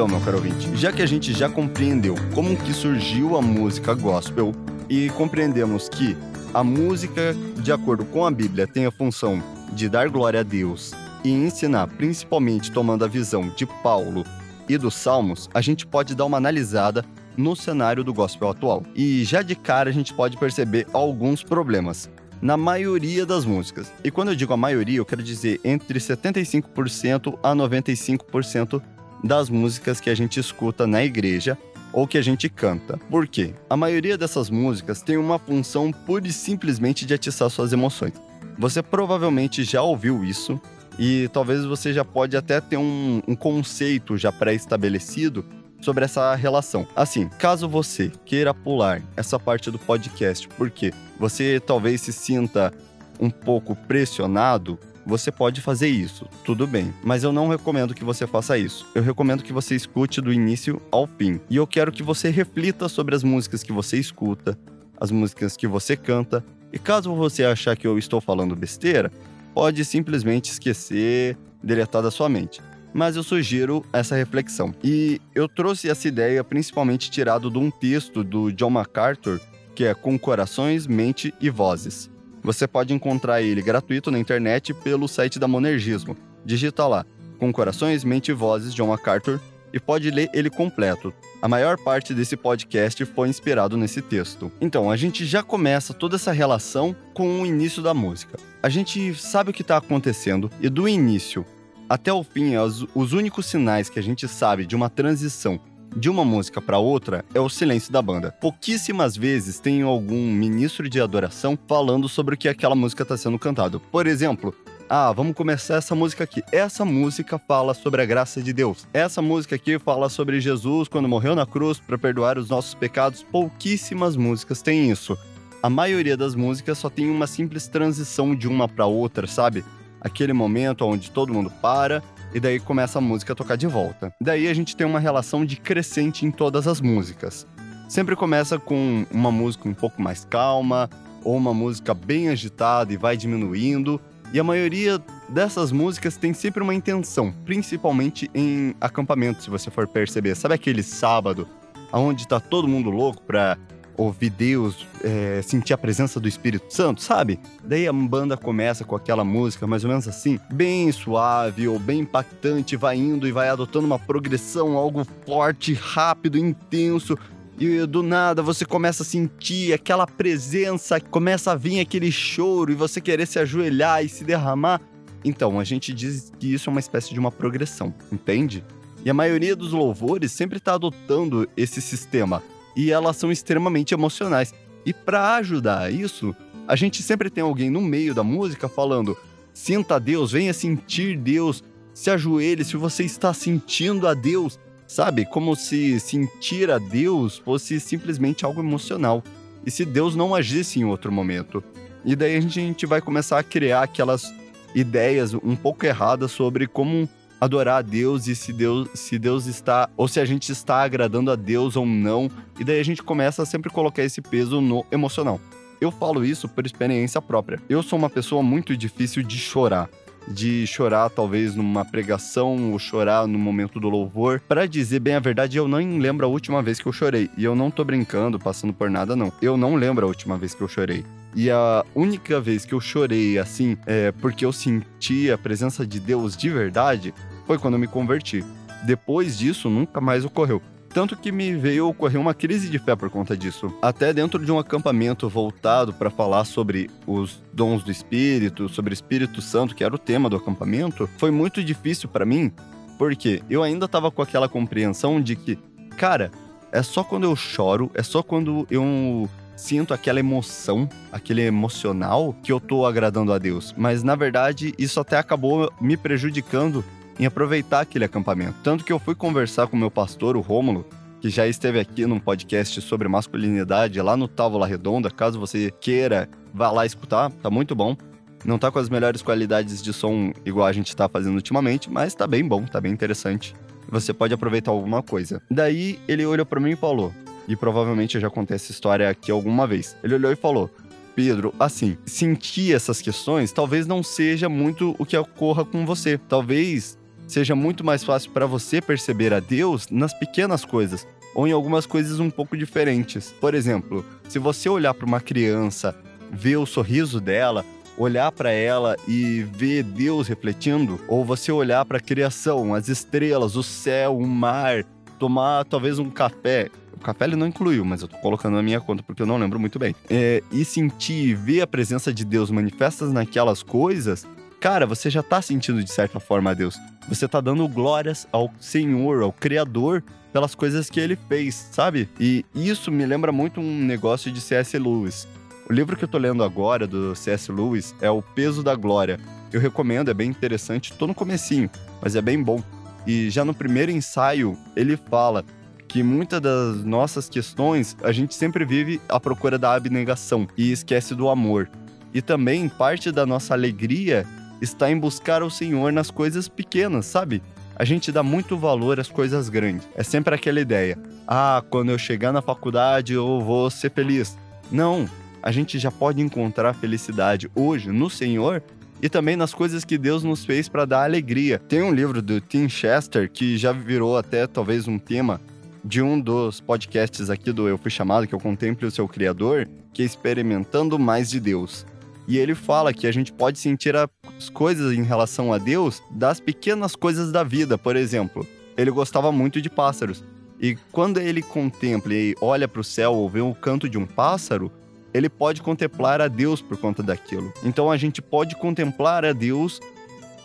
Então, 0.00 0.08
meu 0.08 0.20
caro 0.20 0.38
ouvinte, 0.38 0.75
já 0.79 0.91
que 0.91 1.02
a 1.02 1.06
gente 1.06 1.31
já 1.35 1.47
compreendeu 1.47 2.14
como 2.35 2.56
que 2.56 2.73
surgiu 2.73 3.37
a 3.37 3.43
música 3.43 3.93
gospel 3.93 4.55
e 4.88 5.11
compreendemos 5.11 5.91
que 5.91 6.17
a 6.55 6.64
música, 6.64 7.37
de 7.58 7.70
acordo 7.70 8.06
com 8.06 8.25
a 8.25 8.31
Bíblia, 8.31 8.67
tem 8.67 8.87
a 8.87 8.91
função 8.91 9.43
de 9.75 9.91
dar 9.91 10.08
glória 10.08 10.41
a 10.41 10.43
Deus 10.43 10.93
e 11.23 11.31
ensinar, 11.31 11.87
principalmente 11.87 12.73
tomando 12.73 13.05
a 13.05 13.08
visão 13.08 13.50
de 13.50 13.67
Paulo 13.67 14.25
e 14.67 14.79
dos 14.79 14.94
Salmos, 14.94 15.50
a 15.52 15.61
gente 15.61 15.87
pode 15.87 16.14
dar 16.14 16.25
uma 16.25 16.38
analisada 16.38 17.05
no 17.37 17.55
cenário 17.55 18.02
do 18.02 18.14
gospel 18.14 18.49
atual. 18.49 18.82
E 18.97 19.23
já 19.25 19.43
de 19.43 19.55
cara 19.55 19.91
a 19.91 19.93
gente 19.93 20.14
pode 20.14 20.38
perceber 20.38 20.87
alguns 20.94 21.43
problemas 21.43 22.08
na 22.41 22.56
maioria 22.56 23.26
das 23.26 23.44
músicas. 23.44 23.93
E 24.02 24.11
quando 24.11 24.29
eu 24.29 24.35
digo 24.35 24.55
a 24.55 24.56
maioria, 24.56 24.97
eu 24.97 25.05
quero 25.05 25.23
dizer 25.23 25.61
entre 25.62 25.99
75% 25.99 27.38
a 27.43 27.55
95% 27.55 28.81
das 29.22 29.49
músicas 29.50 30.00
que 30.00 30.11
a 30.11 30.14
gente 30.14 30.40
escuta 30.40 30.87
na 30.87 31.05
igreja 31.05 31.56
ou 31.93 32.06
que 32.06 32.19
a 32.19 32.22
gente 32.22 32.49
canta. 32.49 32.96
Por 33.11 33.26
quê? 33.26 33.55
A 33.69 33.76
maioria 33.76 34.17
dessas 34.17 34.49
músicas 34.49 35.02
tem 35.02 35.17
uma 35.17 35.38
função 35.38 35.93
pura 35.93 36.26
e 36.26 36.32
simplesmente 36.32 37.05
de 37.05 37.14
atiçar 37.14 37.50
suas 37.50 37.72
emoções. 37.72 38.14
Você 38.58 38.82
provavelmente 38.82 39.64
já 39.64 39.82
ouviu 39.82 40.25
isso 40.25 40.61
e 40.99 41.28
talvez 41.32 41.64
você 41.64 41.93
já 41.93 42.05
pode 42.05 42.37
até 42.37 42.61
ter 42.61 42.76
um, 42.76 43.22
um 43.26 43.34
conceito 43.34 44.17
já 44.17 44.31
pré-estabelecido 44.31 45.44
sobre 45.81 46.05
essa 46.05 46.34
relação. 46.34 46.87
Assim, 46.94 47.28
caso 47.38 47.69
você 47.69 48.12
queira 48.25 48.52
pular 48.52 49.02
essa 49.16 49.38
parte 49.38 49.70
do 49.70 49.78
podcast 49.78 50.46
porque 50.49 50.93
você 51.19 51.61
talvez 51.64 52.02
se 52.02 52.12
sinta 52.12 52.73
um 53.19 53.31
pouco 53.31 53.75
pressionado 53.75 54.78
você 55.05 55.31
pode 55.32 55.61
fazer 55.61 55.88
isso, 55.88 56.26
tudo 56.44 56.67
bem, 56.67 56.93
mas 57.02 57.25
eu 57.25 57.32
não 57.32 57.49
recomendo 57.49 57.94
que 57.94 58.05
você 58.05 58.26
faça 58.26 58.58
isso. 58.58 58.87
Eu 58.94 59.02
recomendo 59.02 59.43
que 59.43 59.52
você 59.52 59.75
escute 59.75 60.20
do 60.20 60.32
início 60.32 60.81
ao 60.91 61.06
fim. 61.06 61.41
E 61.49 61.56
eu 61.56 61.67
quero 61.67 61.93
que 61.93 62.02
você 62.02 62.31
reflita 62.31 62.88
sobre 62.88 63.14
as 63.14 63.25
músicas 63.25 63.62
que 63.62 63.73
você 63.73 63.99
escuta, 63.99 64.58
as 65.00 65.11
músicas 65.11 65.56
que 65.56 65.67
você 65.67 65.97
canta. 65.97 66.44
E 66.73 66.79
caso 66.79 67.14
você 67.14 67.44
achar 67.44 67.76
que 67.76 67.87
eu 67.87 67.99
estou 67.99 68.20
falando 68.20 68.55
besteira, 68.55 69.11
pode 69.55 69.85
simplesmente 69.85 70.50
esquecer, 70.50 71.37
deletar 71.62 72.02
da 72.02 72.11
sua 72.11 72.29
mente. 72.29 72.61
Mas 72.93 73.17
eu 73.17 73.23
sugiro 73.23 73.85
essa 73.93 74.17
reflexão. 74.17 74.75
E 74.82 75.20
eu 75.35 75.49
trouxe 75.49 75.88
essa 75.88 76.08
ideia 76.08 76.43
principalmente 76.43 77.11
tirado 77.11 77.50
de 77.50 77.58
um 77.58 77.70
texto 77.70 78.23
do 78.25 78.52
John 78.52 78.70
MacArthur, 78.70 79.41
que 79.75 79.85
é 79.85 79.94
Com 79.94 80.19
Corações, 80.19 80.87
Mente 80.87 81.32
e 81.41 81.49
Vozes. 81.49 82.11
Você 82.42 82.66
pode 82.66 82.94
encontrar 82.94 83.42
ele 83.42 83.60
gratuito 83.60 84.10
na 84.10 84.19
internet 84.19 84.72
pelo 84.72 85.06
site 85.06 85.38
da 85.38 85.46
Monergismo. 85.46 86.16
Digita 86.44 86.87
lá, 86.87 87.04
com 87.38 87.52
corações, 87.52 88.02
mente 88.02 88.31
e 88.31 88.34
vozes, 88.34 88.75
John 88.75 88.88
MacArthur, 88.88 89.40
e 89.72 89.78
pode 89.78 90.10
ler 90.10 90.31
ele 90.32 90.50
completo. 90.50 91.12
A 91.40 91.48
maior 91.48 91.78
parte 91.78 92.12
desse 92.12 92.37
podcast 92.37 93.04
foi 93.04 93.28
inspirado 93.28 93.76
nesse 93.76 94.02
texto. 94.02 94.50
Então, 94.60 94.90
a 94.90 94.96
gente 94.96 95.25
já 95.25 95.42
começa 95.42 95.94
toda 95.94 96.16
essa 96.16 96.32
relação 96.32 96.94
com 97.14 97.40
o 97.40 97.46
início 97.46 97.82
da 97.82 97.94
música. 97.94 98.38
A 98.62 98.69
gente 98.69 99.14
sabe 99.14 99.50
o 99.50 99.52
que 99.52 99.62
está 99.62 99.76
acontecendo 99.76 100.50
e 100.60 100.69
do 100.69 100.88
início 100.88 101.44
até 101.88 102.12
o 102.12 102.22
fim, 102.22 102.52
os 102.56 103.12
únicos 103.12 103.46
sinais 103.46 103.90
que 103.90 103.98
a 103.98 104.02
gente 104.02 104.28
sabe 104.28 104.64
de 104.64 104.76
uma 104.76 104.88
transição 104.88 105.58
de 105.96 106.08
uma 106.08 106.25
música 106.25 106.60
para 106.60 106.78
outra 106.78 107.25
é 107.34 107.40
o 107.40 107.48
silêncio 107.48 107.92
da 107.92 108.00
banda. 108.00 108.32
Pouquíssimas 108.40 109.16
vezes 109.16 109.58
tem 109.58 109.82
algum 109.82 110.31
ministro 110.32 110.88
de 110.88 111.00
adoração 111.00 111.58
falando 111.66 112.08
sobre 112.08 112.34
o 112.34 112.38
que 112.38 112.48
aquela 112.48 112.75
música 112.75 113.02
está 113.02 113.16
sendo 113.16 113.38
cantada. 113.38 113.78
Por 113.78 114.06
exemplo, 114.06 114.54
ah, 114.88 115.12
vamos 115.12 115.34
começar 115.37 115.76
essa 115.76 115.94
música 115.94 116.25
aqui. 116.25 116.42
Essa 116.50 116.84
música 116.84 117.38
fala 117.38 117.75
sobre 117.75 118.02
a 118.02 118.04
graça 118.04 118.42
de 118.42 118.52
Deus. 118.52 118.87
Essa 118.92 119.22
música 119.22 119.54
aqui 119.54 119.78
fala 119.78 120.08
sobre 120.08 120.40
Jesus 120.40 120.88
quando 120.88 121.08
morreu 121.08 121.34
na 121.34 121.46
cruz 121.46 121.78
para 121.78 121.98
perdoar 121.98 122.38
os 122.38 122.48
nossos 122.48 122.75
pecados. 122.75 123.22
Pouquíssimas 123.22 124.16
músicas 124.16 124.62
têm 124.62 124.90
isso. 124.90 125.16
A 125.62 125.69
maioria 125.69 126.16
das 126.16 126.34
músicas 126.34 126.78
só 126.78 126.88
tem 126.88 127.10
uma 127.10 127.26
simples 127.26 127.69
transição 127.69 128.34
de 128.34 128.48
uma 128.48 128.66
para 128.66 128.87
outra, 128.87 129.26
sabe? 129.26 129.64
Aquele 130.00 130.32
momento 130.32 130.85
onde 130.85 131.11
todo 131.11 131.32
mundo 131.32 131.50
para 131.62 132.02
e 132.32 132.41
daí 132.41 132.61
começa 132.61 132.99
a 132.99 133.02
música 133.02 133.32
a 133.32 133.37
tocar 133.37 133.56
de 133.56 133.67
volta. 133.67 134.14
Daí 134.20 134.49
a 134.49 134.55
gente 134.55 134.76
tem 134.76 134.87
uma 134.87 135.00
relação 135.00 135.44
de 135.44 135.56
crescente 135.56 136.25
em 136.25 136.31
todas 136.31 136.67
as 136.67 136.81
músicas. 136.81 137.47
Sempre 137.88 138.14
começa 138.14 138.58
com 138.58 139.05
uma 139.11 139.32
música 139.32 139.69
um 139.69 139.75
pouco 139.75 140.00
mais 140.00 140.25
calma, 140.25 140.88
ou 141.25 141.37
uma 141.37 141.52
música 141.52 141.93
bem 141.93 142.29
agitada 142.29 142.93
e 142.93 142.97
vai 142.97 143.17
diminuindo. 143.17 144.00
E 144.32 144.38
a 144.38 144.44
maioria 144.44 145.02
dessas 145.29 145.73
músicas 145.73 146.17
tem 146.17 146.32
sempre 146.32 146.62
uma 146.62 146.75
intenção, 146.75 147.35
principalmente 147.45 148.30
em 148.33 148.75
acampamento, 148.80 149.42
se 149.42 149.50
você 149.50 149.71
for 149.71 149.88
perceber. 149.88 150.37
Sabe 150.37 150.54
aquele 150.54 150.83
sábado 150.83 151.49
onde 151.92 152.28
tá 152.28 152.38
todo 152.38 152.69
mundo 152.69 152.90
louco 152.90 153.23
pra 153.23 153.59
ouvir 154.02 154.30
Deus, 154.30 154.87
é, 155.04 155.42
sentir 155.42 155.75
a 155.75 155.78
presença 155.78 156.19
do 156.19 156.26
Espírito 156.26 156.73
Santo, 156.73 157.02
sabe? 157.02 157.38
Daí 157.62 157.87
a 157.87 157.92
banda 157.92 158.37
começa 158.37 158.85
com 158.85 158.97
aquela 158.97 159.25
música 159.25 159.66
mais 159.66 159.85
ou 159.85 159.90
menos 159.90 160.09
assim, 160.09 160.38
bem 160.50 160.90
suave 160.90 161.69
ou 161.69 161.78
bem 161.78 162.00
impactante, 162.00 162.76
vai 162.76 162.97
indo 162.97 163.28
e 163.28 163.33
vai 163.33 163.49
adotando 163.49 163.87
uma 163.87 163.99
progressão, 163.99 164.76
algo 164.76 165.07
forte, 165.26 165.75
rápido, 165.75 166.38
intenso. 166.38 167.16
E 167.59 167.85
do 167.87 168.02
nada 168.02 168.42
você 168.42 168.64
começa 168.64 169.02
a 169.02 169.07
sentir 169.07 169.75
aquela 169.75 170.07
presença, 170.07 170.99
começa 170.99 171.52
a 171.52 171.54
vir 171.54 171.80
aquele 171.80 172.11
choro 172.11 172.73
e 172.73 172.75
você 172.75 173.02
querer 173.02 173.26
se 173.26 173.38
ajoelhar 173.38 174.02
e 174.02 174.09
se 174.09 174.25
derramar. 174.25 174.80
Então, 175.23 175.61
a 175.61 175.64
gente 175.64 175.92
diz 175.92 176.33
que 176.38 176.54
isso 176.54 176.71
é 176.71 176.73
uma 176.73 176.80
espécie 176.80 177.12
de 177.12 177.21
uma 177.21 177.30
progressão, 177.30 177.92
entende? 178.11 178.64
E 179.04 179.11
a 179.11 179.14
maioria 179.14 179.54
dos 179.54 179.73
louvores 179.73 180.33
sempre 180.33 180.57
está 180.57 180.73
adotando 180.73 181.47
esse 181.54 181.83
sistema 181.83 182.42
e 182.76 182.90
elas 182.90 183.16
são 183.16 183.30
extremamente 183.30 183.94
emocionais. 183.94 184.54
E 184.84 184.92
para 184.92 185.36
ajudar 185.36 185.92
isso, 185.92 186.34
a 186.66 186.76
gente 186.76 187.02
sempre 187.02 187.30
tem 187.30 187.42
alguém 187.42 187.70
no 187.70 187.80
meio 187.80 188.14
da 188.14 188.22
música 188.22 188.68
falando: 188.68 189.16
sinta 189.52 189.98
Deus, 189.98 190.32
venha 190.32 190.52
sentir 190.52 191.16
Deus, 191.16 191.62
se 191.92 192.10
ajoelhe 192.10 192.64
se 192.64 192.76
você 192.76 193.04
está 193.04 193.32
sentindo 193.34 194.06
a 194.06 194.14
Deus. 194.14 194.58
Sabe? 194.86 195.24
Como 195.24 195.54
se 195.54 196.00
sentir 196.00 196.68
a 196.68 196.78
Deus 196.78 197.38
fosse 197.38 197.78
simplesmente 197.78 198.44
algo 198.44 198.60
emocional. 198.60 199.22
E 199.64 199.70
se 199.70 199.84
Deus 199.84 200.16
não 200.16 200.34
agisse 200.34 200.80
em 200.80 200.84
outro 200.84 201.12
momento. 201.12 201.62
E 202.04 202.16
daí 202.16 202.36
a 202.36 202.40
gente 202.40 202.86
vai 202.86 203.00
começar 203.00 203.38
a 203.38 203.42
criar 203.44 203.82
aquelas 203.82 204.34
ideias 204.74 205.34
um 205.34 205.54
pouco 205.54 205.86
erradas 205.86 206.32
sobre 206.32 206.66
como 206.66 207.08
adorar 207.40 207.78
a 207.78 207.82
Deus 207.82 208.26
e 208.26 208.37
se 208.37 208.52
Deus, 208.52 208.88
se 208.94 209.18
Deus 209.18 209.47
está, 209.47 209.88
ou 209.97 210.06
se 210.06 210.20
a 210.20 210.25
gente 210.25 210.52
está 210.52 210.82
agradando 210.82 211.30
a 211.30 211.37
Deus 211.37 211.76
ou 211.76 211.87
não. 211.87 212.30
E 212.59 212.64
daí 212.64 212.78
a 212.78 212.85
gente 212.85 213.02
começa 213.02 213.42
a 213.42 213.47
sempre 213.47 213.70
colocar 213.70 214.02
esse 214.02 214.20
peso 214.20 214.61
no 214.61 214.85
emocional. 214.92 215.40
Eu 215.80 215.90
falo 215.90 216.25
isso 216.25 216.49
por 216.49 216.66
experiência 216.66 217.23
própria. 217.23 217.59
Eu 217.68 217.82
sou 217.82 217.99
uma 217.99 218.11
pessoa 218.11 218.42
muito 218.42 218.76
difícil 218.76 219.23
de 219.23 219.38
chorar 219.38 219.88
de 220.28 220.66
chorar 220.66 221.11
talvez 221.11 221.54
numa 221.54 221.85
pregação 221.85 222.73
ou 222.73 222.78
chorar 222.78 223.26
no 223.26 223.38
momento 223.38 223.80
do 223.80 223.88
louvor. 223.88 224.40
Para 224.47 224.66
dizer 224.66 225.00
bem 225.00 225.14
a 225.14 225.20
verdade, 225.20 225.56
eu 225.56 225.66
não 225.66 225.78
lembro 225.99 226.26
a 226.26 226.28
última 226.28 226.62
vez 226.62 226.78
que 226.78 226.87
eu 226.87 226.92
chorei. 226.92 227.30
E 227.37 227.44
eu 227.44 227.54
não 227.54 227.70
tô 227.70 227.85
brincando, 227.85 228.38
passando 228.38 228.73
por 228.73 228.90
nada 228.90 229.16
não. 229.16 229.32
Eu 229.40 229.56
não 229.56 229.75
lembro 229.75 230.04
a 230.04 230.09
última 230.09 230.37
vez 230.37 230.54
que 230.54 230.61
eu 230.61 230.68
chorei. 230.68 231.04
E 231.34 231.50
a 231.50 231.84
única 231.94 232.40
vez 232.40 232.64
que 232.64 232.72
eu 232.72 232.80
chorei 232.80 233.38
assim, 233.38 233.76
é 233.87 234.12
porque 234.12 234.44
eu 234.44 234.52
senti 234.52 235.30
a 235.30 235.38
presença 235.38 235.87
de 235.87 236.00
Deus 236.00 236.37
de 236.37 236.50
verdade, 236.50 237.14
foi 237.46 237.58
quando 237.58 237.75
eu 237.75 237.80
me 237.80 237.87
converti. 237.87 238.44
Depois 238.84 239.38
disso, 239.38 239.68
nunca 239.68 240.00
mais 240.00 240.25
ocorreu. 240.25 240.60
Tanto 240.92 241.16
que 241.16 241.30
me 241.30 241.54
veio 241.54 241.87
ocorrer 241.87 242.20
uma 242.20 242.34
crise 242.34 242.68
de 242.68 242.78
fé 242.78 242.96
por 242.96 243.08
conta 243.10 243.37
disso. 243.37 243.72
Até 243.80 244.12
dentro 244.12 244.44
de 244.44 244.50
um 244.50 244.58
acampamento 244.58 245.28
voltado 245.28 245.92
para 245.92 246.10
falar 246.10 246.44
sobre 246.44 246.90
os 247.06 247.40
dons 247.52 247.84
do 247.84 247.92
Espírito, 247.92 248.68
sobre 248.68 248.92
o 248.92 248.94
Espírito 248.94 249.40
Santo, 249.40 249.75
que 249.75 249.84
era 249.84 249.94
o 249.94 249.99
tema 249.99 250.28
do 250.28 250.34
acampamento, 250.34 251.08
foi 251.16 251.30
muito 251.30 251.62
difícil 251.62 252.08
para 252.08 252.26
mim, 252.26 252.50
porque 252.99 253.40
eu 253.49 253.62
ainda 253.62 253.87
tava 253.87 254.10
com 254.10 254.20
aquela 254.20 254.49
compreensão 254.49 255.20
de 255.20 255.37
que, 255.37 255.56
cara, 255.96 256.32
é 256.72 256.82
só 256.82 257.04
quando 257.04 257.22
eu 257.22 257.37
choro, 257.37 257.88
é 257.94 258.02
só 258.02 258.20
quando 258.20 258.66
eu 258.68 259.28
sinto 259.61 259.93
aquela 259.93 260.19
emoção, 260.19 260.88
aquele 261.12 261.43
emocional, 261.43 262.35
que 262.43 262.50
eu 262.50 262.59
tô 262.59 262.87
agradando 262.87 263.33
a 263.33 263.38
Deus. 263.38 263.75
Mas 263.76 264.02
na 264.02 264.17
verdade, 264.17 264.75
isso 264.79 264.99
até 264.99 265.19
acabou 265.19 265.71
me 265.81 265.97
prejudicando 265.97 266.83
em 267.19 267.26
aproveitar 267.26 267.81
aquele 267.81 268.05
acampamento. 268.05 268.57
Tanto 268.64 268.85
que 268.85 268.93
eu 268.93 268.99
fui 268.99 269.14
conversar 269.14 269.67
com 269.67 269.76
meu 269.76 269.90
pastor, 269.90 270.37
o 270.37 270.40
Rômulo, 270.40 270.87
que 271.21 271.29
já 271.29 271.47
esteve 271.47 271.79
aqui 271.79 272.07
num 272.07 272.19
podcast 272.19 272.81
sobre 272.81 273.07
masculinidade 273.07 274.00
lá 274.00 274.17
no 274.17 274.26
Távola 274.26 274.67
Redonda. 274.67 275.11
Caso 275.11 275.38
você 275.38 275.71
queira, 275.79 276.29
vá 276.55 276.71
lá 276.71 276.87
escutar, 276.87 277.31
tá 277.31 277.50
muito 277.50 277.75
bom. 277.75 277.95
Não 278.43 278.59
tá 278.59 278.71
com 278.71 278.79
as 278.79 278.88
melhores 278.88 279.21
qualidades 279.21 279.83
de 279.83 279.93
som 279.93 280.33
igual 280.47 280.67
a 280.67 280.73
gente 280.73 280.97
tá 280.97 281.07
fazendo 281.07 281.35
ultimamente, 281.35 281.90
mas 281.90 282.14
tá 282.14 282.26
bem 282.26 282.43
bom, 282.43 282.64
tá 282.64 282.81
bem 282.81 282.90
interessante. 282.90 283.55
Você 283.90 284.14
pode 284.14 284.33
aproveitar 284.33 284.71
alguma 284.71 285.02
coisa. 285.02 285.43
Daí 285.50 285.99
ele 286.09 286.25
olhou 286.25 286.47
para 286.47 286.59
mim 286.59 286.71
e 286.71 286.76
falou: 286.76 287.12
e 287.50 287.57
provavelmente 287.57 288.14
eu 288.14 288.21
já 288.21 288.30
contei 288.30 288.54
essa 288.54 288.71
história 288.71 289.11
aqui 289.11 289.28
alguma 289.33 289.66
vez. 289.66 289.97
Ele 290.04 290.14
olhou 290.14 290.30
e 290.30 290.37
falou: 290.37 290.71
Pedro, 291.16 291.52
assim, 291.59 291.99
sentir 292.07 292.73
essas 292.73 293.02
questões 293.02 293.50
talvez 293.50 293.88
não 293.88 294.04
seja 294.04 294.49
muito 294.49 294.95
o 294.99 295.04
que 295.04 295.16
ocorra 295.16 295.64
com 295.64 295.85
você. 295.85 296.16
Talvez 296.16 296.97
seja 297.26 297.57
muito 297.57 297.85
mais 297.85 298.04
fácil 298.04 298.30
para 298.30 298.47
você 298.47 298.80
perceber 298.80 299.35
a 299.35 299.40
Deus 299.40 299.88
nas 299.90 300.14
pequenas 300.14 300.64
coisas 300.64 301.07
ou 301.35 301.47
em 301.47 301.52
algumas 301.52 301.87
coisas 301.87 302.21
um 302.21 302.30
pouco 302.30 302.57
diferentes. 302.57 303.35
Por 303.40 303.52
exemplo, 303.52 304.04
se 304.28 304.38
você 304.38 304.69
olhar 304.69 304.95
para 304.95 305.07
uma 305.07 305.21
criança, 305.21 305.97
ver 306.30 306.57
o 306.57 306.66
sorriso 306.66 307.21
dela, 307.21 307.64
olhar 307.99 308.30
para 308.30 308.52
ela 308.52 308.97
e 309.09 309.42
ver 309.42 309.83
Deus 309.83 310.28
refletindo, 310.28 311.00
ou 311.09 311.25
você 311.25 311.50
olhar 311.50 311.85
para 311.85 311.99
a 311.99 312.00
criação, 312.00 312.75
as 312.75 312.88
estrelas, 312.88 313.57
o 313.57 313.62
céu, 313.62 314.16
o 314.16 314.26
mar, 314.26 314.85
tomar 315.19 315.64
talvez 315.64 315.99
um 315.99 316.11
café 316.11 316.71
o 316.94 317.00
café 317.00 317.25
ele 317.25 317.37
não 317.37 317.47
incluiu, 317.47 317.85
mas 317.85 318.02
eu 318.02 318.09
tô 318.09 318.16
colocando 318.18 318.54
na 318.54 318.62
minha 318.62 318.80
conta 318.80 319.02
porque 319.02 319.23
eu 319.23 319.26
não 319.26 319.37
lembro 319.37 319.59
muito 319.59 319.78
bem. 319.78 319.94
É, 320.09 320.42
e 320.50 320.64
sentir, 320.64 321.35
ver 321.35 321.62
a 321.62 321.66
presença 321.66 322.12
de 322.12 322.25
Deus 322.25 322.50
manifestas 322.50 323.12
naquelas 323.12 323.62
coisas, 323.62 324.26
cara, 324.61 324.87
você 324.87 325.11
já 325.11 325.23
tá 325.23 325.40
sentindo 325.40 325.82
de 325.82 325.90
certa 325.90 326.20
forma 326.20 326.50
a 326.50 326.54
Deus. 326.54 326.78
Você 327.09 327.26
tá 327.26 327.40
dando 327.40 327.66
glórias 327.66 328.26
ao 328.30 328.52
Senhor, 328.61 329.23
ao 329.23 329.32
Criador, 329.32 330.02
pelas 330.32 330.54
coisas 330.54 330.88
que 330.88 331.00
ele 331.00 331.18
fez, 331.28 331.68
sabe? 331.73 332.09
E 332.18 332.44
isso 332.54 332.90
me 332.90 333.04
lembra 333.04 333.32
muito 333.32 333.61
um 333.61 333.85
negócio 333.85 334.30
de 334.30 334.40
C.S. 334.40 334.78
Lewis. 334.78 335.26
O 335.68 335.73
livro 335.73 335.97
que 335.97 336.04
eu 336.04 336.09
tô 336.09 336.18
lendo 336.18 336.42
agora 336.42 336.87
do 336.87 337.14
C.S. 337.14 337.50
Lewis 337.50 337.94
é 338.00 338.11
O 338.11 338.23
Peso 338.23 338.62
da 338.62 338.75
Glória. 338.75 339.18
Eu 339.52 339.61
recomendo, 339.61 340.11
é 340.11 340.14
bem 340.14 340.30
interessante, 340.30 340.92
tô 340.92 341.06
no 341.06 341.14
comecinho, 341.14 341.68
mas 342.00 342.14
é 342.14 342.23
bem 342.23 342.42
bom. 342.42 342.62
E 343.06 343.30
já 343.30 343.44
no 343.44 343.54
primeiro 343.54 343.90
ensaio, 343.90 344.56
ele 344.76 344.97
fala 344.97 345.44
que 345.90 346.04
muitas 346.04 346.40
das 346.40 346.85
nossas 346.85 347.28
questões 347.28 347.97
a 348.00 348.12
gente 348.12 348.32
sempre 348.37 348.64
vive 348.64 349.00
à 349.09 349.18
procura 349.18 349.59
da 349.59 349.75
abnegação 349.75 350.47
e 350.56 350.70
esquece 350.70 351.16
do 351.16 351.28
amor. 351.28 351.68
E 352.14 352.23
também 352.23 352.68
parte 352.68 353.11
da 353.11 353.26
nossa 353.26 353.54
alegria 353.54 354.25
está 354.62 354.88
em 354.88 354.97
buscar 354.97 355.42
o 355.42 355.50
Senhor 355.50 355.92
nas 355.92 356.09
coisas 356.09 356.47
pequenas, 356.47 357.06
sabe? 357.06 357.42
A 357.75 357.85
gente 357.85 358.12
dá 358.12 358.23
muito 358.23 358.56
valor 358.56 359.00
às 359.00 359.09
coisas 359.09 359.49
grandes. 359.49 359.88
É 359.97 360.04
sempre 360.04 360.32
aquela 360.32 360.61
ideia: 360.61 360.97
ah, 361.26 361.61
quando 361.68 361.90
eu 361.90 361.99
chegar 361.99 362.32
na 362.32 362.40
faculdade 362.40 363.14
eu 363.14 363.40
vou 363.40 363.68
ser 363.68 363.90
feliz. 363.90 364.38
Não, 364.70 365.11
a 365.42 365.50
gente 365.50 365.76
já 365.76 365.90
pode 365.90 366.23
encontrar 366.23 366.73
felicidade 366.73 367.50
hoje 367.52 367.90
no 367.90 368.09
Senhor 368.09 368.62
e 369.02 369.09
também 369.09 369.35
nas 369.35 369.52
coisas 369.52 369.85
que 369.85 369.99
Deus 369.99 370.23
nos 370.23 370.44
fez 370.44 370.68
para 370.68 370.85
dar 370.85 371.02
alegria. 371.02 371.59
Tem 371.59 371.82
um 371.82 371.92
livro 371.92 372.23
do 372.23 372.40
Tim 372.40 372.68
Chester 372.68 373.28
que 373.28 373.59
já 373.59 373.73
virou 373.73 374.16
até 374.16 374.47
talvez 374.47 374.87
um 374.87 375.00
tema 375.00 375.40
de 375.84 376.02
um 376.02 376.20
dos 376.20 376.60
podcasts 376.60 377.30
aqui 377.30 377.52
do 377.52 377.68
Eu 377.68 377.78
Fui 377.78 377.90
Chamado, 377.90 378.26
que 378.26 378.34
eu 378.34 378.40
contemple 378.40 378.87
o 378.87 378.90
seu 378.90 379.08
Criador, 379.08 379.68
que 379.92 380.02
é 380.02 380.04
Experimentando 380.04 380.99
Mais 380.99 381.30
de 381.30 381.40
Deus. 381.40 381.87
E 382.28 382.38
ele 382.38 382.54
fala 382.54 382.92
que 382.92 383.06
a 383.06 383.12
gente 383.12 383.32
pode 383.32 383.58
sentir 383.58 383.96
as 383.96 384.49
coisas 384.52 384.92
em 384.92 385.02
relação 385.02 385.52
a 385.52 385.58
Deus 385.58 386.02
das 386.10 386.38
pequenas 386.38 386.94
coisas 386.94 387.32
da 387.32 387.42
vida. 387.42 387.76
Por 387.76 387.96
exemplo, 387.96 388.46
ele 388.76 388.90
gostava 388.90 389.32
muito 389.32 389.60
de 389.60 389.68
pássaros. 389.68 390.22
E 390.60 390.76
quando 390.92 391.18
ele 391.18 391.42
contempla 391.42 392.14
e 392.14 392.34
olha 392.40 392.68
para 392.68 392.80
o 392.80 392.84
céu 392.84 393.14
ou 393.14 393.28
vê 393.28 393.40
o 393.40 393.54
canto 393.54 393.88
de 393.88 393.99
um 393.99 394.06
pássaro, 394.06 394.70
ele 395.12 395.28
pode 395.28 395.62
contemplar 395.62 396.20
a 396.20 396.28
Deus 396.28 396.62
por 396.62 396.76
conta 396.76 397.02
daquilo. 397.02 397.52
Então 397.64 397.90
a 397.90 397.96
gente 397.96 398.22
pode 398.22 398.54
contemplar 398.54 399.25
a 399.25 399.32
Deus 399.32 399.80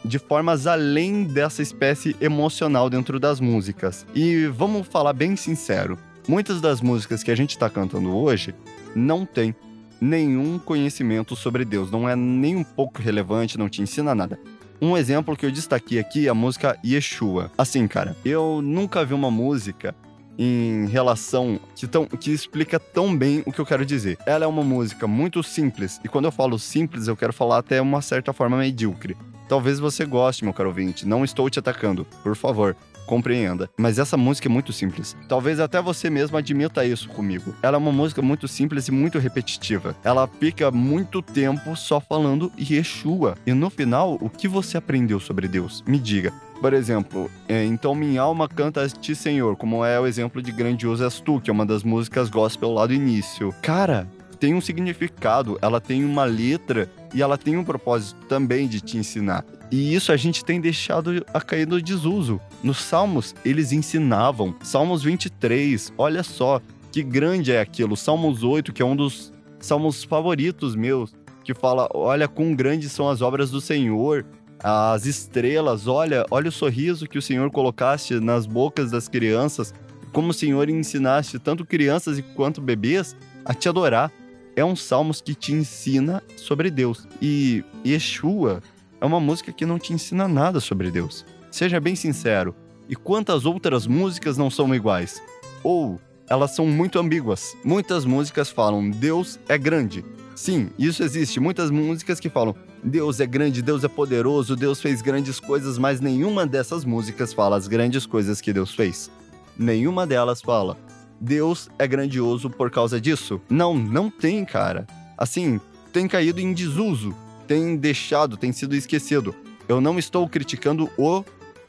de 0.06 0.20
formas 0.20 0.68
além 0.68 1.24
dessa 1.24 1.62
espécie 1.62 2.16
emocional 2.22 2.90
dentro 2.90 3.20
das 3.20 3.40
músicas. 3.40 4.06
E 4.14 4.46
vamos 4.46 4.88
falar 4.88 5.14
bem 5.14 5.36
sincero, 5.36 5.98
muitas 6.28 6.62
das 6.62 6.80
músicas 6.80 7.24
que 7.24 7.32
a 7.32 7.36
gente 7.36 7.52
está 7.52 7.70
cantando 7.70 8.16
hoje 8.16 8.54
não 8.96 9.26
tem 9.26 9.56
nenhum 10.00 10.60
conhecimento 10.60 11.36
sobre 11.36 11.66
Deus, 11.66 11.90
não 11.90 12.08
é 12.08 12.16
nem 12.16 12.56
um 12.56 12.64
pouco 12.64 13.02
relevante, 13.02 13.58
não 13.58 13.68
te 13.68 13.82
ensina 13.82 14.14
nada. 14.14 14.40
Um 14.82 14.96
exemplo 14.96 15.36
que 15.36 15.46
eu 15.46 15.52
destaquei 15.52 16.00
aqui 16.00 16.28
é 16.28 16.30
a 16.30 16.34
música 16.34 16.78
Yeshua. 16.86 17.52
Assim, 17.58 17.88
cara, 17.88 18.16
eu 18.24 18.62
nunca 18.62 19.06
vi 19.06 19.14
uma 19.14 19.32
música 19.32 19.96
em 20.38 20.88
relação 20.88 21.60
que, 21.76 21.88
tão, 21.88 22.06
que 22.06 22.32
explica 22.32 22.80
tão 22.80 23.16
bem 23.16 23.44
o 23.46 23.52
que 23.52 23.60
eu 23.60 23.66
quero 23.66 23.86
dizer. 23.86 24.18
Ela 24.26 24.46
é 24.46 24.48
uma 24.48 24.64
música 24.64 25.08
muito 25.08 25.42
simples, 25.44 26.00
e 26.04 26.08
quando 26.08 26.26
eu 26.26 26.32
falo 26.32 26.58
simples, 26.58 27.08
eu 27.08 27.16
quero 27.16 27.34
falar 27.34 27.60
até 27.60 27.82
uma 27.82 28.02
certa 28.02 28.34
forma 28.34 28.58
medíocre. 28.58 29.16
Talvez 29.48 29.80
você 29.80 30.06
goste, 30.06 30.44
meu 30.44 30.54
caro 30.54 30.70
ouvinte. 30.70 31.08
Não 31.08 31.24
estou 31.24 31.50
te 31.50 31.60
atacando. 31.60 32.06
Por 32.24 32.36
favor, 32.36 32.76
compreenda. 33.06 33.70
Mas 33.78 34.00
essa 34.00 34.18
música 34.18 34.48
é 34.48 34.52
muito 34.52 34.74
simples. 34.74 35.16
Talvez 35.30 35.60
até 35.60 35.82
você 35.82 36.10
mesmo 36.10 36.36
admita 36.36 36.84
isso 36.84 37.10
comigo. 37.10 37.54
Ela 37.62 37.78
é 37.78 37.78
uma 37.78 37.92
música 37.92 38.22
muito 38.22 38.48
simples 38.48 38.88
e 38.88 38.92
muito 38.92 39.20
repetitiva. 39.20 39.96
Ela 40.04 40.28
fica 40.28 40.72
muito 40.72 41.22
tempo 41.22 41.76
só 41.76 42.00
falando 42.00 42.52
Yeshua. 42.60 43.36
E 43.46 43.54
no 43.54 43.70
final, 43.70 44.18
o 44.20 44.30
que 44.30 44.48
você 44.48 44.78
aprendeu 44.78 45.20
sobre 45.20 45.48
Deus? 45.48 45.84
Me 45.88 46.00
diga. 46.00 46.34
Por 46.60 46.74
exemplo, 46.74 47.30
é, 47.48 47.64
então 47.64 47.94
minha 47.94 48.22
alma 48.22 48.48
canta 48.48 48.84
a 48.84 48.90
ti, 48.90 49.14
Senhor, 49.16 49.56
como 49.56 49.84
é 49.86 50.00
o 50.00 50.08
exemplo 50.08 50.42
de 50.42 50.52
Grandioso 50.52 51.04
és 51.04 51.20
tu, 51.20 51.40
que 51.40 51.50
é 51.50 51.54
uma 51.54 51.66
das 51.66 51.84
músicas 51.84 52.30
gospel 52.30 52.72
lá 52.72 52.86
do 52.86 52.94
início. 52.94 53.54
Cara, 53.62 54.08
tem 54.40 54.54
um 54.54 54.62
significado, 54.62 55.58
ela 55.62 55.82
tem 55.82 56.04
uma 56.04 56.24
letra 56.24 56.90
e 57.14 57.22
ela 57.22 57.38
tem 57.38 57.58
um 57.58 57.64
propósito 57.64 58.26
também 58.28 58.68
de 58.68 58.82
te 58.82 58.98
ensinar. 58.98 59.46
E 59.72 59.94
isso 59.94 60.12
a 60.12 60.18
gente 60.18 60.46
tem 60.46 60.62
deixado 60.62 61.26
a 61.34 61.42
cair 61.42 61.68
no 61.68 61.82
desuso. 61.82 62.40
Nos 62.64 62.78
Salmos, 62.78 63.36
eles 63.44 63.72
ensinavam. 63.72 64.56
Salmos 64.62 65.04
23, 65.04 65.92
olha 65.98 66.24
só 66.24 66.62
que 66.92 67.04
grande 67.04 67.52
é 67.52 67.60
aquilo. 67.60 67.98
Salmos 67.98 68.44
8, 68.44 68.72
que 68.72 68.82
é 68.82 68.86
um 68.86 68.96
dos 68.96 69.34
salmos 69.60 70.04
favoritos 70.04 70.76
meus, 70.76 71.14
que 71.44 71.54
fala: 71.54 71.90
Olha, 71.94 72.28
quão 72.28 72.56
grandes 72.56 72.92
são 72.92 73.10
as 73.10 73.22
obras 73.22 73.52
do 73.52 73.60
Senhor, 73.60 74.26
as 74.64 75.06
estrelas, 75.06 75.88
olha, 75.88 76.26
olha 76.32 76.50
o 76.50 76.52
sorriso 76.52 77.08
que 77.08 77.18
o 77.18 77.22
Senhor 77.22 77.50
colocaste 77.52 78.20
nas 78.20 78.46
bocas 78.46 78.92
das 78.92 79.08
crianças, 79.08 79.74
como 80.12 80.30
o 80.30 80.34
Senhor 80.34 80.70
ensinaste 80.70 81.38
tanto 81.40 81.66
crianças 81.66 82.22
quanto 82.36 82.62
bebês 82.62 83.16
a 83.44 83.54
te 83.54 83.68
adorar 83.68 84.12
é 84.56 84.64
um 84.64 84.76
salmos 84.76 85.22
que 85.22 85.36
te 85.36 85.52
ensina 85.52 86.24
sobre 86.38 86.72
Deus. 86.72 87.08
E 87.22 87.64
Yeshua 87.86 88.62
é 89.02 89.06
uma 89.06 89.20
música 89.20 89.52
que 89.52 89.66
não 89.66 89.78
te 89.78 89.94
ensina 89.94 90.28
nada 90.28 90.60
sobre 90.60 90.90
Deus. 90.90 91.26
Seja 91.52 91.80
bem 91.80 91.96
sincero. 91.96 92.56
E 92.88 92.96
quantas 92.96 93.46
outras 93.46 93.86
músicas 93.86 94.38
não 94.38 94.50
são 94.50 94.74
iguais? 94.74 95.22
Ou 95.64 96.00
elas 96.30 96.52
são 96.56 96.66
muito 96.66 96.98
ambíguas. 97.00 97.56
Muitas 97.64 98.06
músicas 98.06 98.50
falam 98.50 98.90
Deus 98.90 99.40
é 99.50 99.58
grande. 99.58 100.06
Sim, 100.36 100.70
isso 100.78 101.04
existe. 101.04 101.40
Muitas 101.40 101.70
músicas 101.70 102.20
que 102.20 102.30
falam 102.30 102.56
Deus 102.86 103.20
é 103.20 103.26
grande, 103.26 103.64
Deus 103.64 103.84
é 103.84 103.88
poderoso, 103.88 104.56
Deus 104.56 104.80
fez 104.80 105.02
grandes 105.02 105.40
coisas, 105.40 105.80
mas 105.80 106.00
nenhuma 106.00 106.46
dessas 106.46 106.86
músicas 106.86 107.34
fala 107.34 107.58
as 107.58 107.68
grandes 107.68 108.06
coisas 108.06 108.40
que 108.40 108.54
Deus 108.54 108.76
fez. 108.76 109.10
Nenhuma 109.58 110.06
delas 110.06 110.40
fala 110.40 110.78
Deus 111.20 111.68
é 111.80 111.88
grandioso 111.88 112.48
por 112.48 112.70
causa 112.70 113.02
disso? 113.02 113.42
Não, 113.50 113.74
não 113.74 114.12
tem, 114.12 114.46
cara. 114.46 114.86
Assim, 115.18 115.60
tem 115.92 116.08
caído 116.08 116.40
em 116.40 116.54
desuso, 116.54 117.16
tem 117.48 117.76
deixado, 117.76 118.38
tem 118.38 118.52
sido 118.52 118.76
esquecido. 118.76 119.34
Eu 119.68 119.82
não 119.82 119.98
estou 119.98 120.30
criticando 120.30 120.88
o 120.96 121.24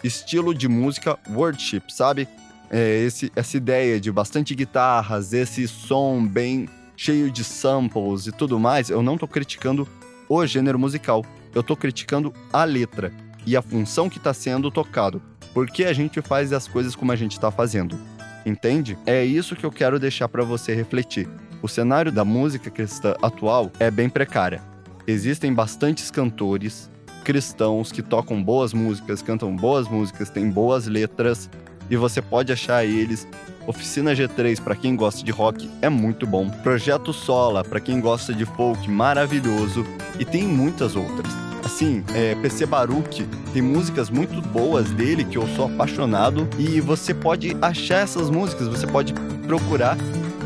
estilo 0.05 0.55
de 0.55 0.69
música 0.69 1.19
worship, 1.31 1.83
sabe? 1.89 2.29
É 2.71 3.05
esse, 3.05 3.33
essa 3.35 3.57
ideia 3.57 3.99
de 3.99 4.13
bastante 4.13 4.55
guitarras, 4.55 5.33
esse 5.33 5.67
som 5.67 6.27
bem 6.27 6.69
cheio 6.95 7.31
de 7.31 7.43
samples 7.43 8.27
e 8.27 8.33
tudo 8.33 8.59
mais, 8.59 8.91
eu 8.91 9.03
não 9.03 9.15
estou 9.15 9.29
criticando 9.29 9.89
o 10.29 10.45
gênero 10.47 10.79
musical. 10.79 11.25
Eu 11.55 11.61
estou 11.61 11.77
criticando 11.77 12.33
a 12.53 12.65
letra 12.65 13.13
e 13.47 13.57
a 13.57 13.63
função 13.63 14.09
que 14.09 14.19
está 14.19 14.35
sendo 14.35 14.71
tocado. 14.71 15.23
Por 15.55 15.67
que 15.69 15.85
a 15.85 15.93
gente 15.93 16.21
faz 16.21 16.53
as 16.53 16.69
coisas 16.69 16.95
como 16.95 17.13
a 17.13 17.17
gente 17.17 17.33
está 17.33 17.51
fazendo? 17.51 17.99
entende? 18.47 18.97
É 19.05 19.25
isso 19.25 19.57
que 19.57 19.67
eu 19.67 19.73
quero 19.73 19.99
deixar 19.99 20.29
para 20.29 20.45
você 20.45 20.73
refletir. 20.75 21.29
O 21.61 21.69
cenário 21.69 22.13
da 22.13 22.25
música 22.25 22.71
cristã 22.71 23.15
atual 23.21 23.73
é 23.81 23.91
bem 23.91 24.09
precária. 24.09 24.63
Existem 25.07 25.53
bastantes 25.53 26.11
cantores 26.11 26.89
cristãos 27.25 27.91
que 27.91 28.03
tocam 28.03 28.41
boas 28.41 28.73
músicas, 28.73 29.21
cantam 29.21 29.55
boas 29.57 29.89
músicas, 29.89 30.31
têm 30.31 30.49
boas 30.49 30.87
letras 30.87 31.51
e 31.91 31.97
você 31.97 32.23
pode 32.23 32.53
achar 32.53 32.85
eles. 32.85 33.27
Oficina 33.67 34.13
G3 34.13 34.61
para 34.63 34.77
quem 34.77 34.95
gosta 34.95 35.25
de 35.25 35.31
rock 35.31 35.69
é 35.83 35.89
muito 35.89 36.27
bom. 36.27 36.49
Projeto 36.49 37.13
Sola 37.13 37.65
para 37.65 37.81
quem 37.81 38.01
gosta 38.01 38.33
de 38.33 38.45
folk 38.45 38.89
maravilhoso 38.91 39.85
e 40.19 40.25
tem 40.25 40.45
muitas 40.45 40.95
outras. 40.95 41.33
Assim, 41.65 42.05
é, 42.15 42.37
PC 42.37 42.65
Baruch 42.65 43.27
tem 43.53 43.61
músicas 43.61 44.09
muito 44.09 44.41
boas 44.41 44.91
dele 44.93 45.25
que 45.25 45.37
eu 45.37 45.49
sou 45.49 45.67
apaixonado 45.67 46.49
e 46.59 46.81
você 46.81 47.13
pode 47.13 47.57
achar 47.61 48.05
essas 48.05 48.31
músicas, 48.31 48.69
você 48.69 48.87
pode 48.87 49.13
procurar 49.47 49.97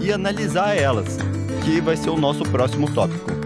e 0.00 0.10
analisar 0.10 0.74
elas, 0.74 1.18
que 1.64 1.80
vai 1.80 1.96
ser 1.96 2.08
o 2.08 2.16
nosso 2.16 2.42
próximo 2.44 2.90
tópico. 2.90 3.39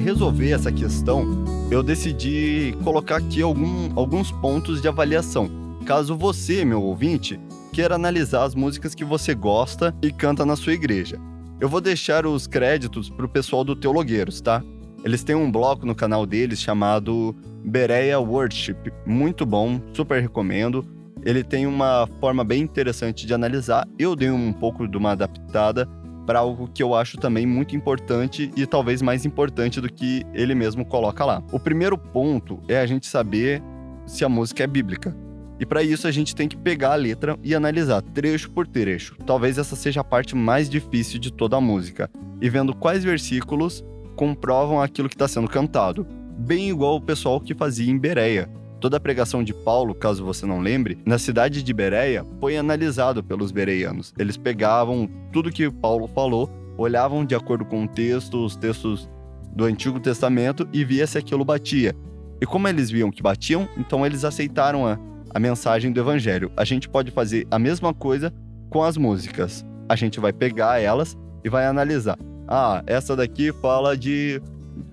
Resolver 0.00 0.50
essa 0.50 0.72
questão, 0.72 1.44
eu 1.70 1.82
decidi 1.82 2.74
colocar 2.82 3.16
aqui 3.16 3.42
algum, 3.42 3.92
alguns 3.94 4.32
pontos 4.32 4.80
de 4.80 4.88
avaliação. 4.88 5.48
Caso 5.84 6.16
você, 6.16 6.64
meu 6.64 6.82
ouvinte, 6.82 7.38
queira 7.72 7.94
analisar 7.94 8.44
as 8.44 8.54
músicas 8.54 8.94
que 8.94 9.04
você 9.04 9.34
gosta 9.34 9.94
e 10.02 10.10
canta 10.10 10.44
na 10.44 10.56
sua 10.56 10.72
igreja. 10.72 11.20
Eu 11.60 11.68
vou 11.68 11.80
deixar 11.80 12.26
os 12.26 12.46
créditos 12.46 13.10
para 13.10 13.26
o 13.26 13.28
pessoal 13.28 13.62
do 13.62 13.76
Teologueiros, 13.76 14.40
tá? 14.40 14.62
Eles 15.04 15.22
têm 15.22 15.36
um 15.36 15.50
bloco 15.50 15.86
no 15.86 15.94
canal 15.94 16.26
deles 16.26 16.60
chamado 16.60 17.34
Bereia 17.64 18.18
Worship. 18.18 18.76
Muito 19.06 19.44
bom, 19.46 19.80
super 19.92 20.20
recomendo. 20.20 20.84
Ele 21.22 21.44
tem 21.44 21.66
uma 21.66 22.08
forma 22.18 22.42
bem 22.42 22.62
interessante 22.62 23.26
de 23.26 23.34
analisar. 23.34 23.86
Eu 23.98 24.16
dei 24.16 24.30
um 24.30 24.52
pouco 24.52 24.88
de 24.88 24.96
uma 24.96 25.12
adaptada 25.12 25.86
para 26.30 26.38
algo 26.38 26.70
que 26.72 26.80
eu 26.80 26.94
acho 26.94 27.16
também 27.16 27.44
muito 27.44 27.74
importante 27.74 28.52
e 28.56 28.64
talvez 28.64 29.02
mais 29.02 29.26
importante 29.26 29.80
do 29.80 29.92
que 29.92 30.22
ele 30.32 30.54
mesmo 30.54 30.84
coloca 30.84 31.24
lá. 31.24 31.42
O 31.50 31.58
primeiro 31.58 31.98
ponto 31.98 32.60
é 32.68 32.78
a 32.78 32.86
gente 32.86 33.08
saber 33.08 33.60
se 34.06 34.24
a 34.24 34.28
música 34.28 34.62
é 34.62 34.66
bíblica. 34.68 35.12
E 35.58 35.66
para 35.66 35.82
isso 35.82 36.06
a 36.06 36.12
gente 36.12 36.32
tem 36.32 36.46
que 36.46 36.56
pegar 36.56 36.92
a 36.92 36.94
letra 36.94 37.36
e 37.42 37.52
analisar 37.52 38.00
trecho 38.00 38.48
por 38.52 38.64
trecho. 38.64 39.16
Talvez 39.26 39.58
essa 39.58 39.74
seja 39.74 40.02
a 40.02 40.04
parte 40.04 40.36
mais 40.36 40.70
difícil 40.70 41.18
de 41.18 41.32
toda 41.32 41.56
a 41.56 41.60
música. 41.60 42.08
E 42.40 42.48
vendo 42.48 42.76
quais 42.76 43.02
versículos 43.02 43.84
comprovam 44.14 44.80
aquilo 44.80 45.08
que 45.08 45.16
está 45.16 45.26
sendo 45.26 45.48
cantado. 45.48 46.06
Bem 46.38 46.70
igual 46.70 46.94
o 46.94 47.00
pessoal 47.00 47.40
que 47.40 47.56
fazia 47.56 47.90
em 47.90 47.98
Bereia. 47.98 48.48
Toda 48.80 48.96
a 48.96 49.00
pregação 49.00 49.44
de 49.44 49.52
Paulo, 49.52 49.94
caso 49.94 50.24
você 50.24 50.46
não 50.46 50.58
lembre, 50.58 50.96
na 51.04 51.18
cidade 51.18 51.62
de 51.62 51.72
Bereia 51.74 52.24
foi 52.40 52.56
analisado 52.56 53.22
pelos 53.22 53.52
bereianos. 53.52 54.14
Eles 54.18 54.38
pegavam 54.38 55.06
tudo 55.30 55.52
que 55.52 55.70
Paulo 55.70 56.08
falou, 56.08 56.48
olhavam 56.78 57.22
de 57.22 57.34
acordo 57.34 57.62
com 57.66 57.84
o 57.84 57.88
texto, 57.88 58.42
os 58.42 58.56
textos 58.56 59.06
do 59.54 59.64
Antigo 59.64 60.00
Testamento 60.00 60.66
e 60.72 60.82
via 60.82 61.06
se 61.06 61.18
aquilo 61.18 61.44
batia. 61.44 61.94
E 62.40 62.46
como 62.46 62.68
eles 62.68 62.90
viam 62.90 63.10
que 63.10 63.22
batiam, 63.22 63.68
então 63.76 64.06
eles 64.06 64.24
aceitaram 64.24 64.86
a, 64.86 64.98
a 65.34 65.38
mensagem 65.38 65.92
do 65.92 66.00
Evangelho. 66.00 66.50
A 66.56 66.64
gente 66.64 66.88
pode 66.88 67.10
fazer 67.10 67.46
a 67.50 67.58
mesma 67.58 67.92
coisa 67.92 68.32
com 68.70 68.82
as 68.82 68.96
músicas. 68.96 69.62
A 69.90 69.94
gente 69.94 70.18
vai 70.18 70.32
pegar 70.32 70.80
elas 70.80 71.18
e 71.44 71.50
vai 71.50 71.66
analisar. 71.66 72.18
Ah, 72.48 72.82
essa 72.86 73.14
daqui 73.14 73.52
fala 73.52 73.94
de 73.94 74.40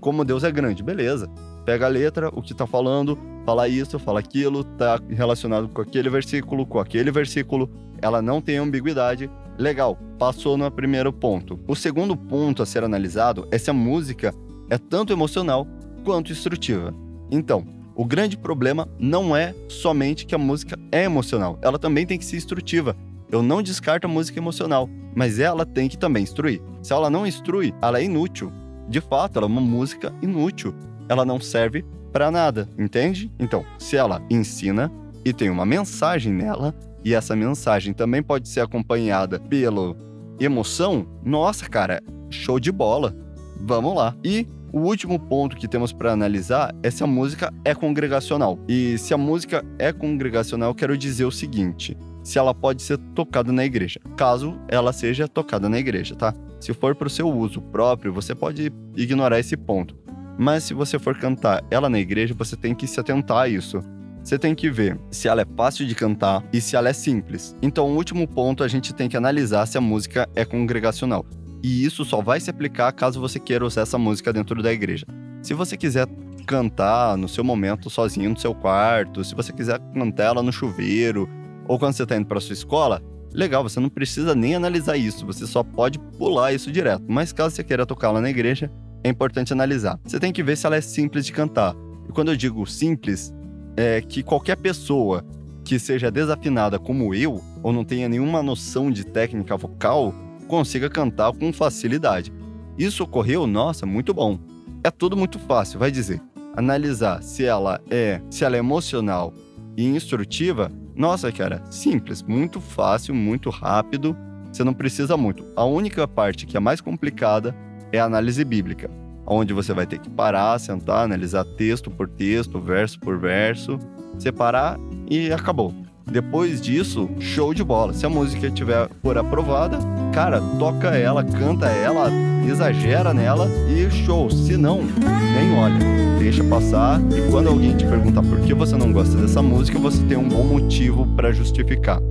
como 0.02 0.26
Deus 0.26 0.44
é 0.44 0.52
grande. 0.52 0.84
Beleza. 0.84 1.30
Pega 1.66 1.86
a 1.86 1.90
letra, 1.90 2.30
o 2.34 2.42
que 2.42 2.54
tá 2.54 2.68
falando, 2.68 3.18
fala 3.48 3.66
isso, 3.70 3.98
fala 3.98 4.20
aquilo, 4.20 4.62
tá 4.62 5.00
relacionado 5.08 5.70
com 5.70 5.82
aquele 5.82 6.10
versículo, 6.10 6.66
com 6.66 6.80
aquele 6.80 7.10
versículo. 7.10 7.70
Ela 8.02 8.22
não 8.22 8.42
tem 8.42 8.58
ambiguidade. 8.58 9.32
Legal, 9.58 9.98
passou 10.20 10.58
no 10.58 10.70
primeiro 10.70 11.14
ponto. 11.14 11.58
O 11.66 11.74
segundo 11.74 12.18
ponto 12.18 12.62
a 12.62 12.66
ser 12.66 12.84
analisado 12.84 13.48
é 13.50 13.58
se 13.58 13.70
a 13.70 13.74
música 13.74 14.36
é 14.70 14.78
tanto 14.78 15.14
emocional 15.14 15.66
quanto 16.04 16.34
instrutiva. 16.34 16.94
Então, 17.32 17.66
o 17.96 18.04
grande 18.04 18.38
problema 18.38 18.86
não 19.00 19.34
é 19.34 19.56
somente 19.70 20.26
que 20.26 20.36
a 20.36 20.38
música 20.38 20.78
é 20.92 21.06
emocional, 21.06 21.58
ela 21.62 21.80
também 21.80 22.06
tem 22.06 22.18
que 22.18 22.26
ser 22.26 22.36
instrutiva. 22.36 22.98
Eu 23.32 23.42
não 23.42 23.64
descarto 23.64 24.08
a 24.08 24.10
música 24.10 24.40
emocional, 24.40 24.90
mas 25.16 25.40
ela 25.40 25.66
tem 25.66 25.88
que 25.88 25.98
também 25.98 26.24
instruir. 26.24 26.62
Se 26.84 26.92
ela 26.92 27.10
não 27.10 27.26
instrui, 27.26 27.74
ela 27.82 27.98
é 27.98 28.04
inútil. 28.04 28.52
De 28.90 29.00
fato, 29.00 29.38
ela 29.38 29.48
é 29.48 29.50
uma 29.50 29.62
música 29.62 30.14
inútil 30.22 30.76
ela 31.10 31.26
não 31.26 31.40
serve 31.40 31.86
para 32.18 32.32
nada, 32.32 32.68
entende? 32.80 33.32
Então, 33.38 33.64
se 33.78 33.96
ela 33.96 34.24
ensina 34.28 34.92
e 35.24 35.32
tem 35.32 35.52
uma 35.52 35.68
mensagem 35.68 36.34
nela, 36.34 36.74
e 37.06 37.14
essa 37.14 37.36
mensagem 37.36 37.94
também 37.94 38.24
pode 38.24 38.50
ser 38.50 38.62
acompanhada 38.62 39.40
pela 39.40 39.96
emoção, 40.40 41.06
nossa, 41.24 41.70
cara, 41.70 42.02
show 42.28 42.60
de 42.60 42.72
bola. 42.72 43.16
Vamos 43.62 43.96
lá. 43.96 44.16
E 44.24 44.48
o 44.74 44.80
último 44.80 45.20
ponto 45.20 45.56
que 45.56 45.68
temos 45.68 45.94
para 45.94 46.12
analisar 46.12 46.74
é 46.82 46.90
se 46.90 47.04
a 47.04 47.08
música 47.08 47.54
é 47.64 47.76
congregacional. 47.76 48.58
E 48.68 48.98
se 48.98 49.14
a 49.14 49.18
música 49.18 49.64
é 49.78 49.94
congregacional, 49.94 50.74
quero 50.74 50.98
dizer 50.98 51.26
o 51.26 51.32
seguinte: 51.32 51.96
se 52.24 52.40
ela 52.40 52.52
pode 52.52 52.82
ser 52.82 52.98
tocada 53.14 53.52
na 53.52 53.64
igreja, 53.64 54.00
caso 54.16 54.60
ela 54.68 54.92
seja 54.92 55.28
tocada 55.28 55.70
na 55.70 55.78
igreja, 55.78 56.16
tá? 56.16 56.34
Se 56.60 56.74
for 56.74 56.96
para 56.96 57.06
o 57.06 57.12
seu 57.12 57.30
uso 57.30 57.62
próprio, 57.62 58.12
você 58.12 58.34
pode 58.34 58.74
ignorar 58.96 59.40
esse 59.40 59.56
ponto. 59.56 60.07
Mas 60.38 60.64
se 60.64 60.74
você 60.74 61.00
for 61.00 61.18
cantar 61.18 61.64
ela 61.72 61.90
na 61.90 62.00
igreja, 62.00 62.34
você 62.38 62.56
tem 62.56 62.76
que 62.76 62.88
se 62.88 63.00
atentar 63.00 63.38
a 63.38 63.48
isso. 63.48 63.82
Você 64.24 64.38
tem 64.38 64.54
que 64.54 64.70
ver 64.70 65.00
se 65.10 65.28
ela 65.28 65.42
é 65.42 65.46
fácil 65.56 65.88
de 65.88 65.96
cantar 65.96 66.44
e 66.52 66.60
se 66.60 66.76
ela 66.76 66.90
é 66.90 66.94
simples. 66.94 67.56
Então, 67.62 67.88
o 67.88 67.96
último 67.96 68.28
ponto 68.28 68.64
a 68.64 68.68
gente 68.68 68.94
tem 68.94 69.08
que 69.08 69.16
analisar 69.16 69.66
se 69.66 69.78
a 69.78 69.82
música 69.82 70.28
é 70.36 70.44
congregacional. 70.44 71.26
E 71.64 71.86
isso 71.86 72.06
só 72.06 72.22
vai 72.22 72.40
se 72.40 72.50
aplicar 72.50 72.92
caso 72.92 73.22
você 73.22 73.40
queira 73.40 73.66
usar 73.66 73.82
essa 73.82 73.98
música 73.98 74.34
dentro 74.34 74.62
da 74.62 74.72
igreja. 74.72 75.06
Se 75.42 75.54
você 75.54 75.78
quiser 75.78 76.08
cantar 76.46 77.18
no 77.18 77.28
seu 77.28 77.44
momento 77.44 77.90
sozinho 77.90 78.30
no 78.30 78.40
seu 78.40 78.54
quarto, 78.54 79.24
se 79.24 79.34
você 79.34 79.52
quiser 79.52 79.80
cantar 79.94 80.26
ela 80.26 80.44
no 80.44 80.52
chuveiro 80.52 81.30
ou 81.68 81.80
quando 81.80 81.94
você 81.94 82.04
está 82.04 82.16
indo 82.16 82.26
para 82.26 82.40
sua 82.40 82.54
escola, 82.54 83.02
legal, 83.34 83.64
você 83.64 83.80
não 83.80 83.90
precisa 83.90 84.34
nem 84.34 84.56
analisar 84.56 84.98
isso, 84.98 85.26
você 85.26 85.46
só 85.46 85.64
pode 85.64 86.00
pular 86.00 86.54
isso 86.54 86.72
direto. 86.72 87.04
Mas 87.08 87.32
caso 87.34 87.56
você 87.56 87.64
queira 87.64 87.86
tocar 87.86 88.12
lá 88.12 88.22
na 88.22 88.30
igreja, 88.30 88.72
é 89.08 89.12
importante 89.12 89.54
analisar. 89.54 90.00
Você 90.04 90.20
tem 90.20 90.32
que 90.32 90.44
ver 90.44 90.58
se 90.58 90.66
ela 90.66 90.76
é 90.76 90.82
simples 90.82 91.26
de 91.26 91.32
cantar. 91.32 91.76
E 92.08 92.12
quando 92.12 92.30
eu 92.30 92.36
digo 92.36 92.66
simples, 92.66 93.34
é 93.76 94.02
que 94.02 94.24
qualquer 94.24 94.58
pessoa 94.58 95.26
que 95.64 95.80
seja 95.80 96.10
desafinada 96.10 96.80
como 96.80 97.14
eu, 97.14 97.42
ou 97.62 97.74
não 97.74 97.84
tenha 97.84 98.08
nenhuma 98.08 98.42
noção 98.42 98.90
de 98.90 99.06
técnica 99.06 99.58
vocal, 99.58 100.14
consiga 100.48 100.90
cantar 100.90 101.34
com 101.34 101.52
facilidade. 101.52 102.32
Isso 102.78 103.04
ocorreu, 103.04 103.46
nossa, 103.46 103.86
muito 103.86 104.14
bom. 104.14 104.40
É 104.84 104.90
tudo 104.90 105.18
muito 105.18 105.40
fácil, 105.40 105.80
vai 105.80 105.92
dizer. 105.92 106.22
Analisar 106.56 107.22
se 107.22 107.44
ela 107.44 107.82
é, 107.90 108.22
se 108.30 108.44
ela 108.44 108.56
é 108.56 108.60
emocional 108.60 109.34
e 109.76 109.86
instrutiva, 109.86 110.72
nossa, 110.96 111.32
cara, 111.32 111.62
simples, 111.70 112.24
muito 112.24 112.60
fácil, 112.60 113.14
muito 113.14 113.50
rápido. 113.50 114.16
Você 114.52 114.64
não 114.64 114.74
precisa 114.74 115.18
muito. 115.18 115.46
A 115.56 115.66
única 115.66 116.08
parte 116.08 116.46
que 116.46 116.56
é 116.58 116.60
mais 116.60 116.82
complicada 116.82 117.54
é 117.92 118.00
a 118.00 118.06
análise 118.06 118.44
bíblica, 118.44 118.90
onde 119.26 119.54
você 119.54 119.74
vai 119.74 119.86
ter 119.86 120.00
que 120.00 120.10
parar, 120.10 120.60
sentar, 120.60 121.06
analisar 121.06 121.44
texto 121.44 121.90
por 121.90 122.08
texto, 122.08 122.60
verso 122.60 123.00
por 123.00 123.18
verso, 123.20 123.80
separar 124.18 124.78
e 125.10 125.32
acabou. 125.32 125.74
Depois 126.10 126.62
disso, 126.62 127.10
show 127.20 127.54
de 127.54 127.64
bola. 127.64 127.94
Se 127.94 128.06
a 128.06 128.10
música 128.10 128.50
tiver 128.50 128.90
for 129.02 129.18
aprovada, 129.18 129.78
cara, 130.14 130.42
toca 130.58 130.96
ela, 130.96 131.24
canta 131.24 131.68
ela, 131.68 132.10
exagera 132.48 133.14
nela 133.14 133.50
e 133.70 133.92
show. 133.92 134.30
Se 134.30 134.56
não, 134.56 134.84
nem 134.84 135.54
olha. 135.58 136.18
Deixa 136.18 136.44
passar 136.46 137.00
e 137.16 137.30
quando 137.30 137.48
alguém 137.48 137.76
te 137.76 137.86
perguntar 137.86 138.22
por 138.22 138.40
que 138.42 138.54
você 138.54 138.76
não 138.76 138.92
gosta 138.92 139.16
dessa 139.18 139.42
música, 139.42 139.78
você 139.78 140.02
tem 140.04 140.18
um 140.18 140.28
bom 140.28 140.44
motivo 140.44 141.06
para 141.16 141.32
justificar. 141.32 142.02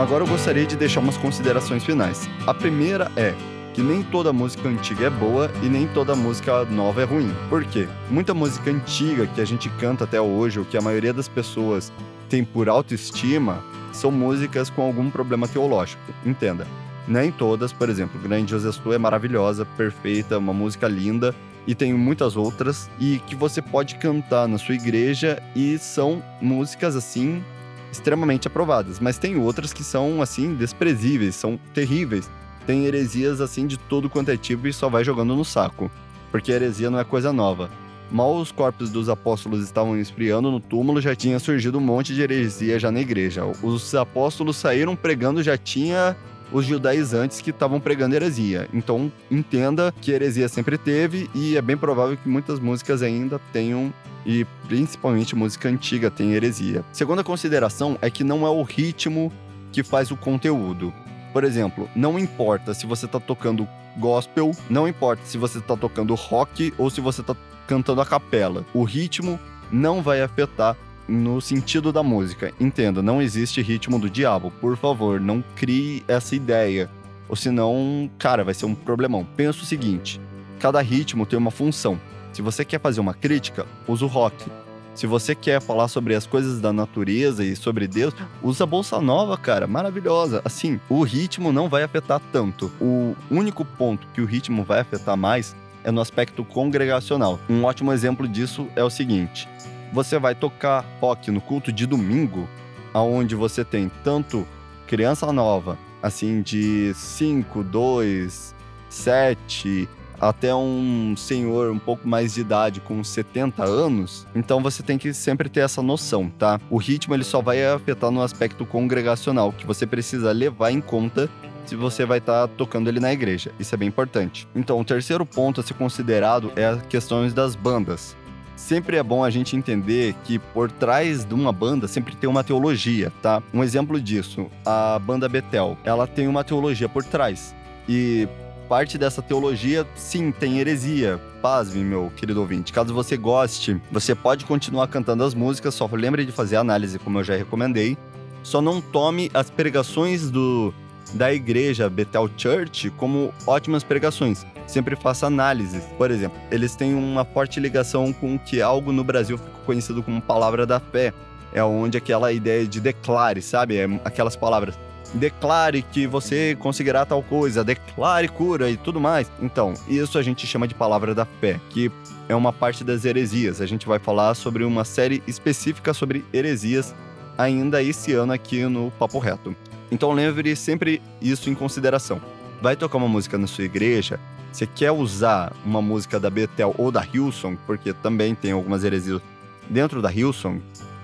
Agora 0.00 0.24
eu 0.24 0.28
gostaria 0.28 0.64
de 0.64 0.76
deixar 0.76 1.00
umas 1.00 1.18
considerações 1.18 1.84
finais. 1.84 2.26
A 2.46 2.54
primeira 2.54 3.12
é 3.16 3.34
que 3.74 3.82
nem 3.82 4.02
toda 4.02 4.32
música 4.32 4.66
antiga 4.66 5.08
é 5.08 5.10
boa 5.10 5.50
e 5.62 5.68
nem 5.68 5.86
toda 5.88 6.16
música 6.16 6.64
nova 6.64 7.02
é 7.02 7.04
ruim. 7.04 7.30
Por 7.50 7.62
quê? 7.66 7.86
Muita 8.08 8.32
música 8.32 8.70
antiga 8.70 9.26
que 9.26 9.42
a 9.42 9.44
gente 9.44 9.68
canta 9.78 10.04
até 10.04 10.18
hoje, 10.18 10.58
ou 10.58 10.64
que 10.64 10.78
a 10.78 10.80
maioria 10.80 11.12
das 11.12 11.28
pessoas 11.28 11.92
tem 12.30 12.42
por 12.42 12.66
autoestima, 12.66 13.62
são 13.92 14.10
músicas 14.10 14.70
com 14.70 14.80
algum 14.80 15.10
problema 15.10 15.46
teológico. 15.46 16.00
Entenda. 16.24 16.66
Nem 17.06 17.30
todas, 17.30 17.70
por 17.70 17.90
exemplo, 17.90 18.18
Grande 18.22 18.52
José 18.52 18.72
Stu 18.72 18.94
é 18.94 18.98
maravilhosa, 18.98 19.66
perfeita, 19.76 20.38
uma 20.38 20.54
música 20.54 20.88
linda, 20.88 21.34
e 21.66 21.74
tem 21.74 21.92
muitas 21.92 22.36
outras 22.36 22.88
e 22.98 23.20
que 23.26 23.36
você 23.36 23.60
pode 23.60 23.96
cantar 23.96 24.48
na 24.48 24.56
sua 24.56 24.76
igreja 24.76 25.42
e 25.54 25.76
são 25.76 26.22
músicas 26.40 26.96
assim 26.96 27.44
extremamente 27.90 28.46
aprovadas, 28.46 29.00
mas 29.00 29.18
tem 29.18 29.36
outras 29.36 29.72
que 29.72 29.84
são 29.84 30.22
assim 30.22 30.54
desprezíveis, 30.54 31.34
são 31.34 31.58
terríveis. 31.74 32.30
Tem 32.66 32.84
heresias 32.84 33.40
assim 33.40 33.66
de 33.66 33.76
todo 33.76 34.08
quanto 34.08 34.30
é 34.30 34.36
tipo 34.36 34.66
e 34.66 34.72
só 34.72 34.88
vai 34.88 35.02
jogando 35.02 35.34
no 35.34 35.44
saco, 35.44 35.90
porque 36.30 36.52
heresia 36.52 36.90
não 36.90 36.98
é 36.98 37.04
coisa 37.04 37.32
nova. 37.32 37.70
Mal 38.10 38.36
os 38.36 38.50
corpos 38.50 38.90
dos 38.90 39.08
apóstolos 39.08 39.62
estavam 39.62 39.96
esfriando 39.96 40.50
no 40.50 40.58
túmulo, 40.58 41.00
já 41.00 41.14
tinha 41.14 41.38
surgido 41.38 41.78
um 41.78 41.80
monte 41.80 42.12
de 42.12 42.22
heresia 42.22 42.78
já 42.78 42.90
na 42.90 43.00
igreja. 43.00 43.44
Os 43.62 43.94
apóstolos 43.94 44.56
saíram 44.56 44.96
pregando, 44.96 45.42
já 45.42 45.56
tinha 45.56 46.16
os 46.52 46.64
judaizantes 46.64 47.40
que 47.40 47.50
estavam 47.50 47.80
pregando 47.80 48.14
heresia. 48.14 48.68
Então, 48.72 49.10
entenda 49.30 49.92
que 50.00 50.10
heresia 50.10 50.48
sempre 50.48 50.76
teve 50.76 51.30
e 51.34 51.56
é 51.56 51.62
bem 51.62 51.76
provável 51.76 52.16
que 52.16 52.28
muitas 52.28 52.58
músicas 52.58 53.02
ainda 53.02 53.40
tenham 53.52 53.92
e 54.24 54.44
principalmente 54.66 55.34
música 55.34 55.68
antiga 55.68 56.10
tem 56.10 56.32
heresia. 56.32 56.84
Segunda 56.92 57.24
consideração 57.24 57.98
é 58.02 58.10
que 58.10 58.24
não 58.24 58.46
é 58.46 58.50
o 58.50 58.62
ritmo 58.62 59.32
que 59.72 59.82
faz 59.82 60.10
o 60.10 60.16
conteúdo. 60.16 60.92
Por 61.32 61.44
exemplo, 61.44 61.88
não 61.94 62.18
importa 62.18 62.74
se 62.74 62.86
você 62.86 63.06
está 63.06 63.20
tocando 63.20 63.68
gospel, 63.98 64.50
não 64.68 64.88
importa 64.88 65.24
se 65.24 65.38
você 65.38 65.58
está 65.58 65.76
tocando 65.76 66.14
rock 66.14 66.74
ou 66.76 66.90
se 66.90 67.00
você 67.00 67.20
está 67.20 67.36
cantando 67.66 68.00
a 68.00 68.06
capela. 68.06 68.64
O 68.74 68.82
ritmo 68.82 69.38
não 69.70 70.02
vai 70.02 70.22
afetar 70.22 70.76
no 71.10 71.40
sentido 71.40 71.92
da 71.92 72.02
música. 72.02 72.52
Entenda, 72.60 73.02
não 73.02 73.20
existe 73.20 73.60
ritmo 73.60 73.98
do 73.98 74.08
diabo. 74.08 74.52
Por 74.60 74.76
favor, 74.76 75.20
não 75.20 75.44
crie 75.56 76.04
essa 76.06 76.36
ideia. 76.36 76.88
Ou 77.28 77.34
senão, 77.36 78.08
cara, 78.18 78.44
vai 78.44 78.54
ser 78.54 78.66
um 78.66 78.74
problemão. 78.74 79.26
Pensa 79.36 79.62
o 79.62 79.66
seguinte: 79.66 80.20
cada 80.58 80.80
ritmo 80.80 81.26
tem 81.26 81.38
uma 81.38 81.50
função. 81.50 82.00
Se 82.32 82.40
você 82.40 82.64
quer 82.64 82.80
fazer 82.80 83.00
uma 83.00 83.12
crítica, 83.12 83.66
usa 83.88 84.04
o 84.04 84.08
rock. 84.08 84.46
Se 84.94 85.06
você 85.06 85.34
quer 85.34 85.60
falar 85.60 85.88
sobre 85.88 86.14
as 86.14 86.26
coisas 86.26 86.60
da 86.60 86.72
natureza 86.72 87.44
e 87.44 87.56
sobre 87.56 87.86
Deus, 87.86 88.14
usa 88.42 88.64
a 88.64 88.66
bolsa 88.66 89.00
nova, 89.00 89.36
cara, 89.36 89.66
maravilhosa. 89.66 90.42
Assim, 90.44 90.80
o 90.88 91.02
ritmo 91.02 91.52
não 91.52 91.68
vai 91.68 91.82
afetar 91.82 92.20
tanto. 92.32 92.70
O 92.80 93.16
único 93.30 93.64
ponto 93.64 94.06
que 94.12 94.20
o 94.20 94.26
ritmo 94.26 94.62
vai 94.62 94.80
afetar 94.80 95.16
mais 95.16 95.56
é 95.82 95.90
no 95.90 96.00
aspecto 96.00 96.44
congregacional. 96.44 97.38
Um 97.48 97.64
ótimo 97.64 97.92
exemplo 97.92 98.28
disso 98.28 98.68
é 98.76 98.84
o 98.84 98.90
seguinte: 98.90 99.48
você 99.92 100.18
vai 100.18 100.34
tocar 100.34 100.84
rock 101.00 101.30
no 101.30 101.40
culto 101.40 101.72
de 101.72 101.86
domingo, 101.86 102.48
aonde 102.92 103.34
você 103.34 103.64
tem 103.64 103.90
tanto 104.02 104.46
criança 104.86 105.32
nova, 105.32 105.78
assim 106.02 106.42
de 106.42 106.92
5, 106.94 107.62
2, 107.62 108.54
7, 108.88 109.88
até 110.20 110.54
um 110.54 111.14
senhor 111.16 111.70
um 111.70 111.78
pouco 111.78 112.06
mais 112.06 112.34
de 112.34 112.42
idade, 112.42 112.80
com 112.80 113.02
70 113.02 113.64
anos, 113.64 114.26
então 114.34 114.62
você 114.62 114.82
tem 114.82 114.98
que 114.98 115.14
sempre 115.14 115.48
ter 115.48 115.60
essa 115.60 115.82
noção, 115.82 116.28
tá? 116.28 116.60
O 116.68 116.76
ritmo 116.76 117.14
ele 117.14 117.24
só 117.24 117.40
vai 117.40 117.64
afetar 117.64 118.10
no 118.10 118.22
aspecto 118.22 118.66
congregacional, 118.66 119.52
que 119.52 119.66
você 119.66 119.86
precisa 119.86 120.30
levar 120.32 120.70
em 120.70 120.80
conta 120.80 121.30
se 121.64 121.76
você 121.76 122.04
vai 122.04 122.18
estar 122.18 122.48
tá 122.48 122.54
tocando 122.56 122.88
ele 122.88 123.00
na 123.00 123.12
igreja. 123.12 123.52
Isso 123.58 123.74
é 123.74 123.78
bem 123.78 123.88
importante. 123.88 124.48
Então, 124.56 124.80
o 124.80 124.84
terceiro 124.84 125.24
ponto 125.24 125.60
a 125.60 125.64
ser 125.64 125.74
considerado 125.74 126.52
é 126.56 126.66
as 126.66 126.82
questões 126.82 127.32
das 127.32 127.54
bandas 127.54 128.16
sempre 128.60 128.98
é 128.98 129.02
bom 129.02 129.24
a 129.24 129.30
gente 129.30 129.56
entender 129.56 130.14
que 130.24 130.38
por 130.38 130.70
trás 130.70 131.24
de 131.24 131.34
uma 131.34 131.50
banda 131.50 131.88
sempre 131.88 132.14
tem 132.14 132.28
uma 132.28 132.44
teologia, 132.44 133.10
tá? 133.22 133.42
Um 133.52 133.64
exemplo 133.64 134.00
disso, 134.00 134.46
a 134.64 134.98
banda 134.98 135.28
Betel, 135.28 135.78
ela 135.82 136.06
tem 136.06 136.28
uma 136.28 136.44
teologia 136.44 136.88
por 136.88 137.02
trás. 137.02 137.54
E 137.88 138.28
parte 138.68 138.98
dessa 138.98 139.22
teologia, 139.22 139.86
sim, 139.96 140.30
tem 140.30 140.58
heresia. 140.58 141.18
Pasme, 141.42 141.82
meu 141.82 142.12
querido 142.14 142.40
ouvinte. 142.40 142.72
Caso 142.72 142.92
você 142.92 143.16
goste, 143.16 143.80
você 143.90 144.14
pode 144.14 144.44
continuar 144.44 144.86
cantando 144.88 145.24
as 145.24 145.34
músicas, 145.34 145.74
só 145.74 145.88
lembre 145.90 146.24
de 146.26 146.30
fazer 146.30 146.56
a 146.56 146.60
análise, 146.60 146.98
como 146.98 147.18
eu 147.18 147.24
já 147.24 147.34
recomendei. 147.34 147.96
Só 148.42 148.60
não 148.60 148.80
tome 148.80 149.30
as 149.34 149.50
pregações 149.50 150.30
do 150.30 150.72
da 151.14 151.32
igreja 151.32 151.88
Bethel 151.90 152.30
Church 152.36 152.90
como 152.90 153.32
ótimas 153.46 153.82
pregações 153.82 154.44
sempre 154.70 154.96
faça 154.96 155.26
análises. 155.26 155.84
Por 155.98 156.10
exemplo, 156.10 156.38
eles 156.50 156.74
têm 156.74 156.94
uma 156.94 157.24
forte 157.24 157.60
ligação 157.60 158.12
com 158.12 158.38
que 158.38 158.62
algo 158.62 158.92
no 158.92 159.04
Brasil 159.04 159.36
ficou 159.36 159.60
conhecido 159.66 160.02
como 160.02 160.22
palavra 160.22 160.64
da 160.64 160.80
fé. 160.80 161.12
É 161.52 161.62
onde 161.62 161.98
aquela 161.98 162.32
ideia 162.32 162.66
de 162.66 162.80
declare, 162.80 163.42
sabe? 163.42 163.76
É 163.76 163.88
aquelas 164.04 164.36
palavras. 164.36 164.78
Declare 165.12 165.82
que 165.82 166.06
você 166.06 166.56
conseguirá 166.60 167.04
tal 167.04 167.20
coisa, 167.20 167.64
declare 167.64 168.28
cura 168.28 168.70
e 168.70 168.76
tudo 168.76 169.00
mais. 169.00 169.30
Então, 169.42 169.74
isso 169.88 170.16
a 170.16 170.22
gente 170.22 170.46
chama 170.46 170.68
de 170.68 170.74
palavra 170.74 171.12
da 171.12 171.24
fé, 171.24 171.58
que 171.70 171.90
é 172.28 172.34
uma 172.36 172.52
parte 172.52 172.84
das 172.84 173.04
heresias. 173.04 173.60
A 173.60 173.66
gente 173.66 173.88
vai 173.88 173.98
falar 173.98 174.34
sobre 174.34 174.62
uma 174.62 174.84
série 174.84 175.20
específica 175.26 175.92
sobre 175.92 176.24
heresias 176.32 176.94
ainda 177.36 177.82
esse 177.82 178.12
ano 178.12 178.32
aqui 178.32 178.64
no 178.66 178.92
Papo 178.92 179.18
Reto. 179.18 179.56
Então 179.90 180.12
lembre 180.12 180.54
sempre 180.54 181.02
isso 181.20 181.50
em 181.50 181.54
consideração. 181.54 182.20
Vai 182.62 182.76
tocar 182.76 182.98
uma 182.98 183.08
música 183.08 183.38
na 183.38 183.46
sua 183.46 183.64
igreja, 183.64 184.20
você 184.52 184.66
quer 184.66 184.90
usar 184.90 185.52
uma 185.64 185.80
música 185.80 186.18
da 186.18 186.28
Bethel 186.28 186.74
ou 186.76 186.90
da 186.90 187.04
Hillsong, 187.04 187.58
porque 187.66 187.92
também 187.92 188.34
tem 188.34 188.52
algumas 188.52 188.84
heresias 188.84 189.22
dentro 189.68 190.02
da 190.02 190.12
Hillsong, 190.12 190.60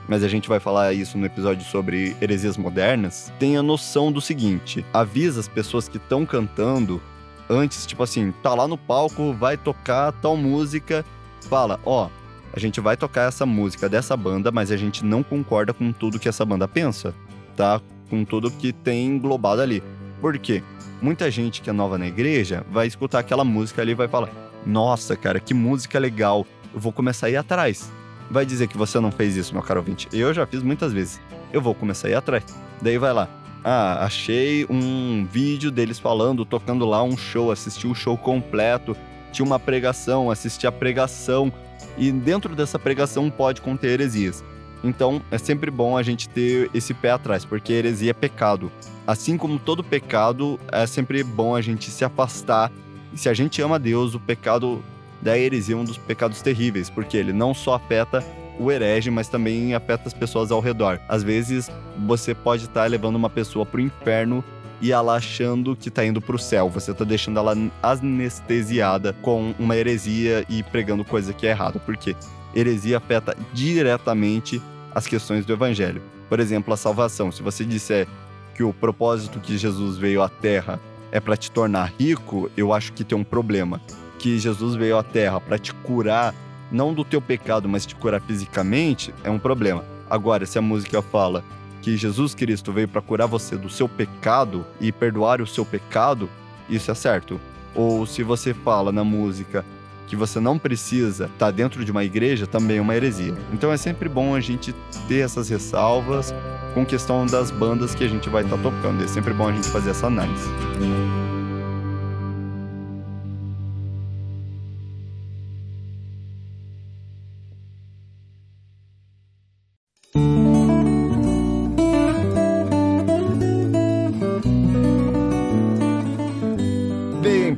mas 0.08 0.22
a 0.22 0.28
gente 0.28 0.48
vai 0.48 0.60
falar 0.60 0.92
isso 0.92 1.16
no 1.16 1.26
episódio 1.26 1.64
sobre 1.64 2.16
heresias 2.20 2.56
modernas, 2.56 3.32
tenha 3.38 3.62
noção 3.62 4.10
do 4.10 4.20
seguinte: 4.20 4.84
avisa 4.92 5.40
as 5.40 5.48
pessoas 5.48 5.88
que 5.88 5.96
estão 5.96 6.26
cantando 6.26 7.00
antes, 7.48 7.86
tipo 7.86 8.02
assim, 8.02 8.32
tá 8.42 8.54
lá 8.54 8.66
no 8.66 8.76
palco, 8.76 9.32
vai 9.32 9.56
tocar 9.56 10.12
tal 10.12 10.36
música, 10.36 11.04
fala, 11.48 11.78
ó, 11.84 12.08
a 12.52 12.58
gente 12.58 12.80
vai 12.80 12.96
tocar 12.96 13.28
essa 13.28 13.46
música 13.46 13.88
dessa 13.88 14.16
banda, 14.16 14.50
mas 14.50 14.72
a 14.72 14.76
gente 14.76 15.04
não 15.04 15.22
concorda 15.22 15.72
com 15.72 15.92
tudo 15.92 16.18
que 16.18 16.28
essa 16.28 16.44
banda 16.44 16.66
pensa, 16.66 17.14
tá? 17.56 17.80
Com 18.08 18.24
tudo 18.24 18.50
que 18.50 18.72
tem 18.72 19.06
englobado 19.06 19.60
ali. 19.60 19.82
Por 20.20 20.38
quê? 20.38 20.62
muita 21.00 21.30
gente 21.30 21.60
que 21.60 21.70
é 21.70 21.72
nova 21.72 21.98
na 21.98 22.06
igreja 22.06 22.64
vai 22.70 22.86
escutar 22.86 23.18
aquela 23.18 23.44
música 23.44 23.82
ali 23.82 23.92
e 23.92 23.94
vai 23.94 24.08
falar: 24.08 24.30
Nossa, 24.64 25.16
cara, 25.16 25.40
que 25.40 25.54
música 25.54 25.98
legal, 25.98 26.46
eu 26.72 26.80
vou 26.80 26.92
começar 26.92 27.26
a 27.26 27.30
ir 27.30 27.36
atrás. 27.36 27.90
Vai 28.30 28.44
dizer 28.44 28.66
que 28.66 28.76
você 28.76 28.98
não 28.98 29.12
fez 29.12 29.36
isso, 29.36 29.52
meu 29.52 29.62
caro 29.62 29.80
ouvinte. 29.80 30.08
Eu 30.12 30.34
já 30.34 30.44
fiz 30.46 30.62
muitas 30.62 30.92
vezes. 30.92 31.20
Eu 31.52 31.62
vou 31.62 31.74
começar 31.74 32.08
a 32.08 32.10
ir 32.10 32.14
atrás. 32.14 32.44
Daí 32.82 32.98
vai 32.98 33.12
lá. 33.12 33.28
Ah, 33.62 34.04
achei 34.04 34.66
um 34.68 35.24
vídeo 35.30 35.70
deles 35.70 35.98
falando, 35.98 36.44
tocando 36.44 36.84
lá 36.84 37.02
um 37.02 37.16
show, 37.16 37.50
assisti 37.50 37.86
o 37.86 37.94
show 37.94 38.16
completo, 38.16 38.96
tinha 39.32 39.46
uma 39.46 39.58
pregação, 39.58 40.30
assisti 40.30 40.66
a 40.66 40.72
pregação, 40.72 41.52
e 41.96 42.12
dentro 42.12 42.54
dessa 42.54 42.78
pregação 42.78 43.28
pode 43.30 43.60
conter 43.60 43.92
heresias. 43.92 44.44
Então 44.86 45.20
é 45.30 45.38
sempre 45.38 45.70
bom 45.70 45.96
a 45.96 46.02
gente 46.02 46.28
ter 46.28 46.70
esse 46.72 46.94
pé 46.94 47.10
atrás, 47.10 47.44
porque 47.44 47.72
heresia 47.72 48.10
é 48.10 48.14
pecado. 48.14 48.70
Assim 49.06 49.36
como 49.36 49.58
todo 49.58 49.84
pecado, 49.84 50.58
é 50.70 50.86
sempre 50.86 51.22
bom 51.22 51.54
a 51.54 51.60
gente 51.60 51.90
se 51.90 52.04
afastar. 52.04 52.70
E 53.12 53.18
se 53.18 53.28
a 53.28 53.34
gente 53.34 53.60
ama 53.62 53.78
Deus, 53.78 54.14
o 54.14 54.20
pecado 54.20 54.82
da 55.20 55.38
heresia 55.38 55.74
é 55.74 55.78
um 55.78 55.84
dos 55.84 55.98
pecados 55.98 56.42
terríveis, 56.42 56.90
porque 56.90 57.16
ele 57.16 57.32
não 57.32 57.54
só 57.54 57.74
afeta 57.74 58.24
o 58.58 58.70
herege, 58.70 59.10
mas 59.10 59.28
também 59.28 59.74
afeta 59.74 60.08
as 60.08 60.14
pessoas 60.14 60.50
ao 60.50 60.60
redor. 60.60 61.00
Às 61.08 61.22
vezes, 61.22 61.70
você 62.06 62.34
pode 62.34 62.64
estar 62.64 62.88
levando 62.88 63.16
uma 63.16 63.30
pessoa 63.30 63.66
para 63.66 63.78
o 63.78 63.82
inferno 63.82 64.42
e 64.80 64.92
ela 64.92 65.16
achando 65.16 65.74
que 65.74 65.88
está 65.88 66.04
indo 66.04 66.20
para 66.20 66.36
o 66.36 66.38
céu. 66.38 66.68
Você 66.70 66.90
está 66.90 67.04
deixando 67.04 67.38
ela 67.38 67.56
anestesiada 67.82 69.12
com 69.22 69.54
uma 69.58 69.76
heresia 69.76 70.44
e 70.48 70.62
pregando 70.62 71.04
coisa 71.04 71.32
que 71.32 71.46
é 71.46 71.50
errada. 71.50 71.78
Porque 71.78 72.16
heresia 72.54 72.98
afeta 72.98 73.36
diretamente 73.52 74.60
as 74.96 75.06
questões 75.06 75.44
do 75.44 75.52
evangelho. 75.52 76.00
Por 76.26 76.40
exemplo, 76.40 76.72
a 76.72 76.76
salvação. 76.76 77.30
Se 77.30 77.42
você 77.42 77.66
disser 77.66 78.08
que 78.54 78.62
o 78.62 78.72
propósito 78.72 79.38
que 79.38 79.58
Jesus 79.58 79.98
veio 79.98 80.22
à 80.22 80.28
Terra 80.30 80.80
é 81.12 81.20
para 81.20 81.36
te 81.36 81.50
tornar 81.50 81.92
rico, 82.00 82.50
eu 82.56 82.72
acho 82.72 82.94
que 82.94 83.04
tem 83.04 83.16
um 83.16 83.22
problema. 83.22 83.78
Que 84.18 84.38
Jesus 84.38 84.74
veio 84.74 84.96
à 84.96 85.02
Terra 85.02 85.38
para 85.38 85.58
te 85.58 85.74
curar, 85.74 86.34
não 86.72 86.94
do 86.94 87.04
teu 87.04 87.20
pecado, 87.20 87.68
mas 87.68 87.84
te 87.84 87.94
curar 87.94 88.22
fisicamente, 88.22 89.12
é 89.22 89.28
um 89.28 89.38
problema. 89.38 89.84
Agora, 90.08 90.46
se 90.46 90.58
a 90.58 90.62
música 90.62 91.02
fala 91.02 91.44
que 91.82 91.94
Jesus 91.94 92.34
Cristo 92.34 92.72
veio 92.72 92.88
para 92.88 93.02
curar 93.02 93.28
você 93.28 93.54
do 93.54 93.68
seu 93.68 93.86
pecado 93.86 94.64
e 94.80 94.90
perdoar 94.90 95.42
o 95.42 95.46
seu 95.46 95.66
pecado, 95.66 96.26
isso 96.70 96.90
é 96.90 96.94
certo. 96.94 97.38
Ou 97.74 98.06
se 98.06 98.22
você 98.22 98.54
fala 98.54 98.90
na 98.90 99.04
música 99.04 99.62
que 100.06 100.16
você 100.16 100.40
não 100.40 100.58
precisa 100.58 101.24
estar 101.24 101.46
tá 101.46 101.50
dentro 101.50 101.84
de 101.84 101.90
uma 101.90 102.04
igreja 102.04 102.46
também 102.46 102.78
é 102.78 102.80
uma 102.80 102.94
heresia. 102.94 103.34
Então 103.52 103.72
é 103.72 103.76
sempre 103.76 104.08
bom 104.08 104.34
a 104.34 104.40
gente 104.40 104.74
ter 105.08 105.18
essas 105.18 105.48
ressalvas 105.48 106.34
com 106.74 106.84
questão 106.84 107.26
das 107.26 107.50
bandas 107.50 107.94
que 107.94 108.04
a 108.04 108.08
gente 108.08 108.28
vai 108.28 108.44
estar 108.44 108.56
tá 108.56 108.62
tocando. 108.62 109.02
É 109.02 109.06
sempre 109.06 109.32
bom 109.32 109.48
a 109.48 109.52
gente 109.52 109.68
fazer 109.68 109.90
essa 109.90 110.06
análise. 110.06 110.46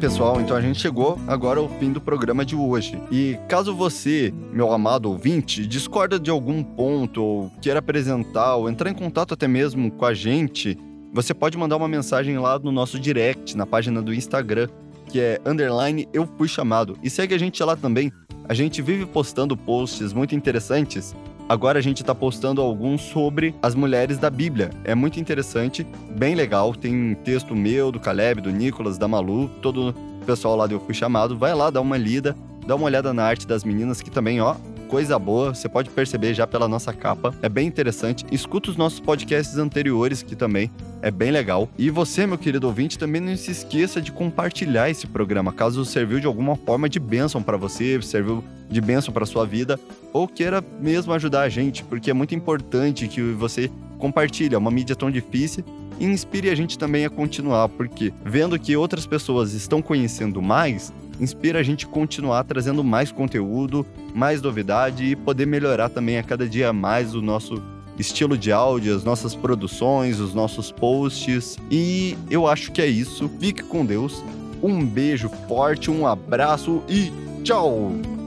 Pessoal, 0.08 0.40
então 0.40 0.56
a 0.56 0.60
gente 0.62 0.80
chegou 0.80 1.18
agora 1.26 1.60
ao 1.60 1.68
fim 1.68 1.92
do 1.92 2.00
programa 2.00 2.42
de 2.42 2.56
hoje. 2.56 2.98
E 3.12 3.38
caso 3.46 3.74
você, 3.74 4.32
meu 4.54 4.72
amado 4.72 5.10
ouvinte, 5.10 5.66
discorda 5.66 6.18
de 6.18 6.30
algum 6.30 6.62
ponto 6.62 7.22
ou 7.22 7.52
queira 7.60 7.80
apresentar 7.80 8.56
ou 8.56 8.70
entrar 8.70 8.88
em 8.88 8.94
contato 8.94 9.34
até 9.34 9.46
mesmo 9.46 9.90
com 9.90 10.06
a 10.06 10.14
gente, 10.14 10.78
você 11.12 11.34
pode 11.34 11.58
mandar 11.58 11.76
uma 11.76 11.86
mensagem 11.86 12.38
lá 12.38 12.58
no 12.58 12.72
nosso 12.72 12.98
direct, 12.98 13.54
na 13.54 13.66
página 13.66 14.00
do 14.00 14.14
Instagram, 14.14 14.68
que 15.10 15.20
é 15.20 15.38
underline 15.44 16.08
eu 16.14 16.26
fui 16.38 16.48
chamado. 16.48 16.98
E 17.02 17.10
segue 17.10 17.34
a 17.34 17.38
gente 17.38 17.62
lá 17.62 17.76
também. 17.76 18.10
A 18.48 18.54
gente 18.54 18.80
vive 18.80 19.04
postando 19.04 19.58
posts 19.58 20.14
muito 20.14 20.34
interessantes 20.34 21.14
Agora 21.48 21.78
a 21.78 21.82
gente 21.82 22.02
está 22.02 22.14
postando 22.14 22.60
alguns 22.60 23.00
sobre 23.00 23.54
as 23.62 23.74
mulheres 23.74 24.18
da 24.18 24.28
Bíblia. 24.28 24.68
É 24.84 24.94
muito 24.94 25.18
interessante, 25.18 25.86
bem 26.10 26.34
legal. 26.34 26.74
Tem 26.74 27.14
texto 27.24 27.56
meu, 27.56 27.90
do 27.90 27.98
Caleb, 27.98 28.42
do 28.42 28.50
Nicolas, 28.50 28.98
da 28.98 29.08
Malu, 29.08 29.48
todo 29.62 29.94
o 30.20 30.24
pessoal 30.26 30.56
lá 30.56 30.66
do 30.66 30.74
Eu 30.74 30.80
Fui 30.80 30.92
Chamado. 30.92 31.38
Vai 31.38 31.54
lá, 31.54 31.70
dá 31.70 31.80
uma 31.80 31.96
lida, 31.96 32.36
dá 32.66 32.76
uma 32.76 32.84
olhada 32.84 33.14
na 33.14 33.24
arte 33.24 33.46
das 33.46 33.64
meninas, 33.64 34.02
que 34.02 34.10
também, 34.10 34.42
ó, 34.42 34.56
coisa 34.88 35.18
boa, 35.18 35.54
você 35.54 35.68
pode 35.68 35.90
perceber 35.90 36.32
já 36.32 36.46
pela 36.46 36.66
nossa 36.66 36.92
capa. 36.92 37.34
É 37.42 37.48
bem 37.48 37.68
interessante. 37.68 38.24
Escuta 38.32 38.70
os 38.70 38.76
nossos 38.76 38.98
podcasts 38.98 39.56
anteriores, 39.58 40.22
que 40.22 40.34
também 40.34 40.70
é 41.02 41.10
bem 41.10 41.30
legal. 41.30 41.68
E 41.78 41.90
você, 41.90 42.26
meu 42.26 42.38
querido 42.38 42.66
ouvinte, 42.66 42.98
também 42.98 43.20
não 43.20 43.36
se 43.36 43.50
esqueça 43.50 44.00
de 44.00 44.10
compartilhar 44.10 44.88
esse 44.88 45.06
programa, 45.06 45.52
caso 45.52 45.84
serviu 45.84 46.18
de 46.18 46.26
alguma 46.26 46.56
forma 46.56 46.88
de 46.88 46.98
bênção 46.98 47.42
para 47.42 47.56
você, 47.56 48.00
serviu 48.00 48.42
de 48.68 48.80
bênção 48.80 49.12
para 49.12 49.26
sua 49.26 49.46
vida, 49.46 49.78
ou 50.12 50.26
queira 50.26 50.64
mesmo 50.80 51.12
ajudar 51.12 51.42
a 51.42 51.48
gente, 51.48 51.84
porque 51.84 52.10
é 52.10 52.14
muito 52.14 52.34
importante 52.34 53.06
que 53.08 53.20
você 53.32 53.70
compartilhe. 53.98 54.54
É 54.54 54.58
uma 54.58 54.70
mídia 54.70 54.96
tão 54.96 55.10
difícil 55.10 55.64
e 56.00 56.06
inspire 56.06 56.48
a 56.48 56.54
gente 56.54 56.78
também 56.78 57.04
a 57.04 57.10
continuar, 57.10 57.68
porque 57.68 58.12
vendo 58.24 58.58
que 58.58 58.76
outras 58.76 59.06
pessoas 59.06 59.52
estão 59.52 59.82
conhecendo 59.82 60.40
mais, 60.40 60.92
inspira 61.20 61.60
a 61.60 61.62
gente 61.62 61.86
a 61.86 61.88
continuar 61.88 62.44
trazendo 62.44 62.82
mais 62.82 63.10
conteúdo, 63.10 63.86
mais 64.14 64.40
novidade 64.42 65.04
e 65.04 65.16
poder 65.16 65.46
melhorar 65.46 65.88
também 65.88 66.18
a 66.18 66.22
cada 66.22 66.48
dia 66.48 66.72
mais 66.72 67.14
o 67.14 67.22
nosso 67.22 67.62
estilo 67.98 68.38
de 68.38 68.52
áudio, 68.52 68.94
as 68.94 69.04
nossas 69.04 69.34
produções, 69.34 70.20
os 70.20 70.34
nossos 70.34 70.70
posts. 70.70 71.56
E 71.70 72.16
eu 72.30 72.46
acho 72.46 72.70
que 72.72 72.80
é 72.80 72.86
isso. 72.86 73.28
Fique 73.40 73.62
com 73.62 73.84
Deus. 73.84 74.22
Um 74.62 74.84
beijo 74.84 75.28
forte, 75.48 75.90
um 75.90 76.06
abraço 76.06 76.82
e 76.88 77.12
tchau! 77.42 78.17